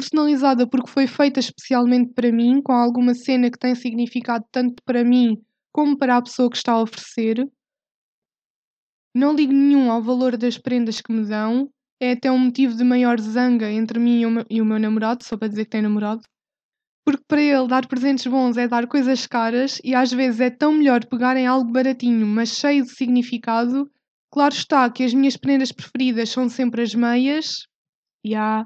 personalizada 0.00 0.66
porque 0.66 0.90
foi 0.90 1.06
feita 1.06 1.38
especialmente 1.38 2.14
para 2.14 2.32
mim, 2.32 2.62
com 2.62 2.72
alguma 2.72 3.14
cena 3.14 3.50
que 3.50 3.58
tem 3.58 3.74
significado 3.74 4.44
tanto 4.50 4.82
para 4.82 5.04
mim 5.04 5.38
como 5.70 5.96
para 5.96 6.16
a 6.16 6.22
pessoa 6.22 6.50
que 6.50 6.56
está 6.56 6.72
a 6.72 6.82
oferecer. 6.82 7.46
Não 9.14 9.34
ligo 9.34 9.52
nenhum 9.52 9.90
ao 9.90 10.02
valor 10.02 10.36
das 10.36 10.56
prendas 10.56 11.00
que 11.00 11.12
me 11.12 11.24
dão, 11.26 11.70
é 12.00 12.12
até 12.12 12.30
um 12.30 12.38
motivo 12.38 12.74
de 12.74 12.82
maior 12.82 13.20
zanga 13.20 13.70
entre 13.70 13.98
mim 13.98 14.20
e 14.48 14.60
o 14.60 14.64
meu, 14.64 14.78
namorado, 14.78 15.22
só 15.22 15.36
para 15.36 15.48
dizer 15.48 15.64
que 15.64 15.70
tem 15.70 15.82
namorado. 15.82 16.22
Porque 17.04 17.22
para 17.28 17.42
ele 17.42 17.68
dar 17.68 17.86
presentes 17.86 18.26
bons 18.26 18.56
é 18.56 18.66
dar 18.66 18.86
coisas 18.86 19.26
caras 19.26 19.80
e 19.84 19.94
às 19.94 20.10
vezes 20.10 20.40
é 20.40 20.50
tão 20.50 20.72
melhor 20.72 21.04
pegar 21.04 21.36
em 21.36 21.46
algo 21.46 21.70
baratinho, 21.70 22.26
mas 22.26 22.50
cheio 22.50 22.84
de 22.84 22.90
significado. 22.90 23.90
Claro 24.32 24.54
está 24.54 24.88
que 24.90 25.04
as 25.04 25.12
minhas 25.12 25.36
prendas 25.36 25.72
preferidas 25.72 26.30
são 26.30 26.48
sempre 26.48 26.82
as 26.82 26.94
meias. 26.94 27.66
E 28.24 28.34
há 28.34 28.64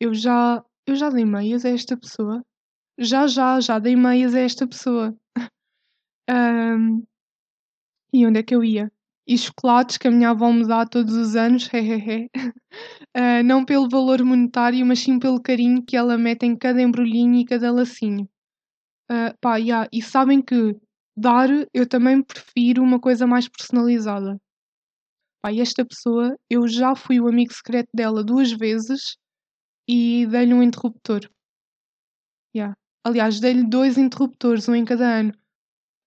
eu 0.00 0.12
já, 0.12 0.62
eu 0.86 0.96
já 0.96 1.08
dei 1.10 1.24
meias 1.24 1.64
a 1.64 1.70
esta 1.70 1.96
pessoa. 1.96 2.44
Já, 2.98 3.26
já, 3.26 3.60
já 3.60 3.78
dei 3.78 3.96
meias 3.96 4.34
a 4.34 4.40
esta 4.40 4.66
pessoa. 4.66 5.16
um, 6.30 7.04
e 8.12 8.26
onde 8.26 8.38
é 8.40 8.42
que 8.42 8.54
eu 8.54 8.62
ia? 8.62 8.92
E 9.26 9.38
chocolates 9.38 9.96
que 9.96 10.06
a 10.06 10.10
minha 10.10 10.30
avó 10.30 10.52
me 10.52 10.66
dá 10.66 10.86
todos 10.86 11.14
os 11.14 11.34
anos, 11.34 11.68
hehehe. 11.72 12.30
uh, 13.16 13.42
não 13.44 13.64
pelo 13.64 13.88
valor 13.88 14.22
monetário, 14.22 14.84
mas 14.84 15.00
sim 15.00 15.18
pelo 15.18 15.42
carinho 15.42 15.82
que 15.82 15.96
ela 15.96 16.18
mete 16.18 16.44
em 16.44 16.56
cada 16.56 16.80
embrulhinho 16.80 17.36
e 17.36 17.44
cada 17.44 17.72
lacinho. 17.72 18.28
Uh, 19.10 19.36
pá, 19.40 19.56
yeah. 19.56 19.88
E 19.92 20.02
sabem 20.02 20.42
que 20.42 20.76
dar, 21.16 21.48
eu 21.72 21.88
também 21.88 22.22
prefiro 22.22 22.82
uma 22.82 23.00
coisa 23.00 23.26
mais 23.26 23.48
personalizada. 23.48 24.38
Pá, 25.42 25.52
esta 25.52 25.84
pessoa, 25.84 26.36
eu 26.48 26.68
já 26.68 26.94
fui 26.94 27.20
o 27.20 27.28
amigo 27.28 27.52
secreto 27.52 27.88
dela 27.94 28.22
duas 28.22 28.52
vezes 28.52 29.16
e 29.88 30.26
dei-lhe 30.26 30.54
um 30.54 30.62
interruptor. 30.62 31.28
Yeah. 32.56 32.74
Aliás, 33.04 33.40
dei-lhe 33.40 33.64
dois 33.64 33.98
interruptores, 33.98 34.68
um 34.68 34.74
em 34.74 34.84
cada 34.84 35.20
ano. 35.20 35.32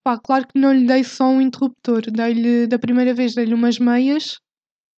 Pá, 0.04 0.18
claro 0.18 0.48
que 0.48 0.60
não 0.60 0.74
lhe 0.74 0.88
dei 0.88 1.04
só 1.04 1.26
um 1.26 1.42
interruptor. 1.42 2.02
Dei-lhe, 2.12 2.68
da 2.68 2.80
primeira 2.80 3.14
vez, 3.14 3.36
dei-lhe 3.36 3.54
umas 3.54 3.78
meias, 3.78 4.40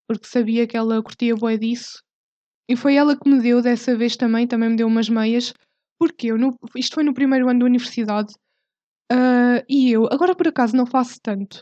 porque 0.07 0.27
sabia 0.27 0.67
que 0.67 0.77
ela 0.77 1.01
curtia 1.03 1.35
bué 1.35 1.57
disso. 1.57 2.01
E 2.69 2.75
foi 2.75 2.95
ela 2.95 3.17
que 3.17 3.27
me 3.27 3.41
deu 3.41 3.61
dessa 3.61 3.97
vez 3.97 4.15
também, 4.15 4.47
também 4.47 4.69
me 4.69 4.75
deu 4.75 4.87
umas 4.87 5.09
meias. 5.09 5.53
Porque 5.99 6.27
eu, 6.27 6.37
no, 6.37 6.55
isto 6.77 6.95
foi 6.95 7.03
no 7.03 7.13
primeiro 7.13 7.49
ano 7.49 7.59
da 7.59 7.65
universidade, 7.65 8.33
uh, 9.11 9.61
e 9.67 9.91
eu, 9.91 10.07
agora 10.11 10.33
por 10.33 10.47
acaso 10.47 10.75
não 10.75 10.85
faço 10.85 11.19
tanto, 11.21 11.61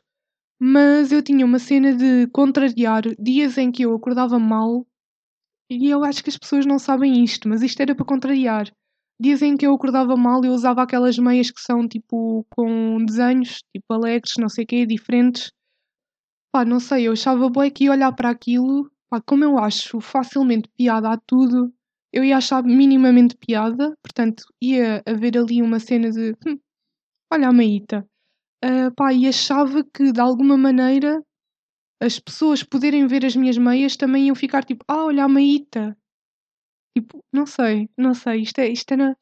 mas 0.59 1.11
eu 1.11 1.23
tinha 1.23 1.45
uma 1.45 1.59
cena 1.59 1.95
de 1.95 2.27
contrariar 2.27 3.03
dias 3.19 3.57
em 3.57 3.71
que 3.71 3.83
eu 3.83 3.95
acordava 3.95 4.37
mal, 4.39 4.85
e 5.69 5.89
eu 5.89 6.03
acho 6.03 6.23
que 6.23 6.29
as 6.29 6.37
pessoas 6.37 6.65
não 6.65 6.79
sabem 6.79 7.23
isto, 7.23 7.47
mas 7.47 7.61
isto 7.61 7.81
era 7.81 7.95
para 7.95 8.05
contrariar. 8.05 8.71
Dias 9.19 9.41
em 9.41 9.57
que 9.57 9.65
eu 9.65 9.73
acordava 9.73 10.15
mal, 10.15 10.43
eu 10.43 10.53
usava 10.53 10.83
aquelas 10.83 11.17
meias 11.17 11.49
que 11.49 11.59
são 11.59 11.87
tipo 11.87 12.45
com 12.49 13.03
desenhos, 13.03 13.63
tipo 13.75 13.93
alegres, 13.93 14.33
não 14.37 14.47
sei 14.47 14.63
o 14.63 14.67
quê, 14.67 14.85
diferentes. 14.85 15.51
Pá, 16.51 16.63
não 16.63 16.79
sei, 16.79 17.07
eu 17.07 17.13
achava 17.13 17.49
bué 17.49 17.69
que 17.69 17.85
ia 17.85 17.91
olhar 17.91 18.11
para 18.13 18.29
aquilo, 18.29 18.89
pá, 19.09 19.21
como 19.21 19.43
eu 19.43 19.57
acho 19.57 19.99
facilmente 19.99 20.69
piada 20.77 21.11
a 21.11 21.17
tudo, 21.17 21.73
eu 22.13 22.23
ia 22.23 22.37
achar 22.37 22.63
minimamente 22.63 23.35
piada, 23.37 23.95
portanto 24.01 24.43
ia 24.61 25.03
haver 25.05 25.37
ali 25.37 25.61
uma 25.61 25.79
cena 25.79 26.09
de 26.11 26.35
hum, 26.45 26.57
olha 27.31 27.49
a 27.49 27.53
Maíta. 27.53 28.07
Uh, 28.63 28.93
pá, 28.95 29.13
e 29.13 29.27
achava 29.27 29.83
que 29.83 30.11
de 30.11 30.19
alguma 30.19 30.57
maneira 30.57 31.21
as 32.01 32.19
pessoas 32.19 32.63
poderem 32.63 33.07
ver 33.07 33.25
as 33.25 33.35
minhas 33.35 33.57
meias 33.57 33.95
também 33.95 34.27
iam 34.27 34.35
ficar 34.35 34.63
tipo, 34.63 34.83
ah, 34.87 35.05
olha 35.05 35.23
a 35.23 35.27
Maíta. 35.27 35.97
Tipo, 36.95 37.23
não 37.33 37.45
sei, 37.45 37.89
não 37.97 38.13
sei, 38.13 38.41
isto, 38.41 38.59
é, 38.59 38.67
isto 38.69 38.91
era. 38.91 39.17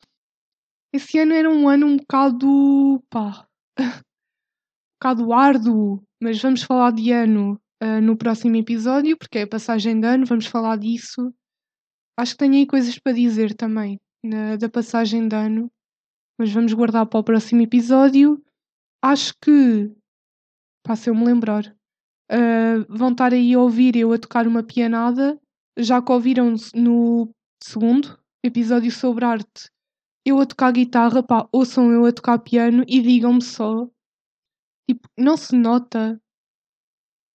Esse 0.94 1.20
ano 1.20 1.34
era 1.34 1.50
um 1.50 1.68
ano 1.68 1.88
um 1.88 1.98
bocado. 1.98 3.04
pá. 3.10 3.48
um 3.80 4.98
bocado 5.02 5.34
árduo, 5.34 6.04
mas 6.22 6.42
vamos 6.42 6.64
falar 6.64 6.92
de 6.92 7.12
ano 7.12 7.60
uh, 7.84 8.02
no 8.02 8.18
próximo 8.18 8.56
episódio, 8.56 9.18
porque 9.18 9.40
é 9.40 9.42
a 9.44 9.48
passagem 9.48 10.00
de 10.00 10.08
ano, 10.08 10.26
vamos 10.26 10.46
falar 10.46 10.78
disso. 10.78 11.34
Acho 12.18 12.32
que 12.32 12.38
tenho 12.38 12.54
aí 12.54 12.66
coisas 12.66 12.98
para 12.98 13.12
dizer 13.12 13.54
também 13.56 14.00
na, 14.24 14.56
da 14.56 14.70
passagem 14.70 15.28
de 15.28 15.36
ano, 15.36 15.72
mas 16.40 16.52
vamos 16.52 16.74
guardar 16.74 17.06
para 17.06 17.20
o 17.20 17.24
próximo 17.24 17.62
episódio. 17.62 18.42
Acho 19.04 19.34
que, 19.42 19.94
pá, 20.84 20.96
se 20.96 21.10
eu 21.10 21.16
me 21.16 21.26
lembrar, 21.26 21.76
uh, 22.32 22.86
vão 22.90 23.12
estar 23.12 23.34
aí 23.34 23.54
a 23.54 23.60
ouvir 23.60 23.96
eu 23.96 24.12
a 24.14 24.18
tocar 24.18 24.48
uma 24.48 24.64
pianada, 24.64 25.40
já 25.78 26.02
que 26.02 26.12
ouviram 26.12 26.56
no 26.74 27.30
segundo 27.62 28.18
episódio 28.44 28.92
sobre 28.92 29.26
arte 29.26 29.70
eu 30.26 30.40
a 30.40 30.46
tocar 30.46 30.72
guitarra, 30.72 31.22
pá, 31.22 31.48
ouçam 31.52 31.92
eu 31.92 32.06
a 32.06 32.12
tocar 32.12 32.40
piano 32.40 32.84
e 32.88 33.00
digam-me 33.00 33.44
só, 33.44 33.88
tipo, 34.90 35.08
não 35.18 35.38
se 35.38 35.56
nota 35.56 36.20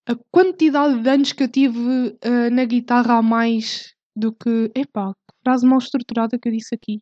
a 0.09 0.15
quantidade 0.33 1.01
de 1.01 1.09
anos 1.09 1.33
que 1.33 1.45
eu 1.45 1.49
tive 1.49 1.79
uh, 1.79 2.51
na 2.51 2.65
guitarra 2.65 3.19
a 3.19 3.23
mais 3.23 3.95
do 4.17 4.33
que. 4.33 4.73
Epá, 4.75 5.13
que 5.15 5.37
frase 5.45 5.65
mal 5.67 5.79
estruturada 5.79 6.37
que 6.39 6.49
eu 6.49 6.53
disse 6.53 6.75
aqui. 6.75 7.01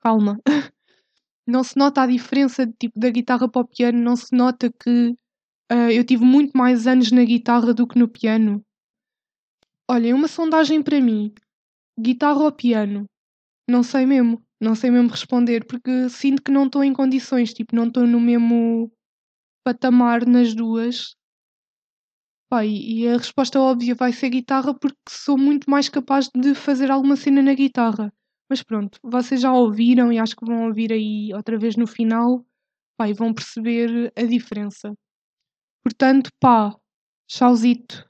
Calma. 0.00 0.38
não 1.46 1.64
se 1.64 1.78
nota 1.78 2.02
a 2.02 2.06
diferença 2.06 2.66
de, 2.66 2.74
tipo, 2.74 3.00
da 3.00 3.08
guitarra 3.08 3.48
para 3.48 3.62
o 3.62 3.68
piano, 3.68 3.98
não 3.98 4.16
se 4.16 4.36
nota 4.36 4.70
que 4.70 5.14
uh, 5.72 5.90
eu 5.90 6.04
tive 6.04 6.24
muito 6.24 6.56
mais 6.56 6.86
anos 6.86 7.10
na 7.10 7.24
guitarra 7.24 7.74
do 7.74 7.86
que 7.86 7.98
no 7.98 8.08
piano. 8.08 8.62
Olhem, 9.90 10.12
uma 10.12 10.28
sondagem 10.28 10.82
para 10.82 11.00
mim: 11.00 11.32
guitarra 11.98 12.42
ou 12.44 12.52
piano? 12.52 13.06
Não 13.68 13.82
sei 13.82 14.06
mesmo, 14.06 14.42
não 14.60 14.74
sei 14.74 14.90
mesmo 14.90 15.10
responder, 15.10 15.66
porque 15.66 16.08
sinto 16.08 16.42
que 16.42 16.52
não 16.52 16.66
estou 16.66 16.84
em 16.84 16.92
condições, 16.92 17.52
tipo, 17.54 17.74
não 17.74 17.88
estou 17.88 18.06
no 18.06 18.20
mesmo 18.20 18.90
patamar 19.64 20.26
nas 20.26 20.54
duas. 20.54 21.16
Pá, 22.48 22.64
e 22.64 23.08
a 23.08 23.16
resposta 23.16 23.60
óbvia 23.60 23.94
vai 23.94 24.12
ser 24.12 24.30
guitarra 24.30 24.72
porque 24.72 24.96
sou 25.08 25.36
muito 25.36 25.68
mais 25.68 25.88
capaz 25.88 26.28
de 26.34 26.54
fazer 26.54 26.90
alguma 26.90 27.16
cena 27.16 27.42
na 27.42 27.54
guitarra. 27.54 28.12
Mas 28.48 28.62
pronto, 28.62 28.98
vocês 29.02 29.40
já 29.40 29.52
ouviram 29.52 30.12
e 30.12 30.18
acho 30.18 30.36
que 30.36 30.44
vão 30.46 30.66
ouvir 30.68 30.92
aí 30.92 31.32
outra 31.34 31.58
vez 31.58 31.76
no 31.76 31.86
final, 31.86 32.46
e 33.00 33.12
vão 33.12 33.34
perceber 33.34 34.12
a 34.16 34.22
diferença. 34.24 34.94
Portanto, 35.86 36.30
pá, 36.40 36.74
chauzito. 37.30 38.05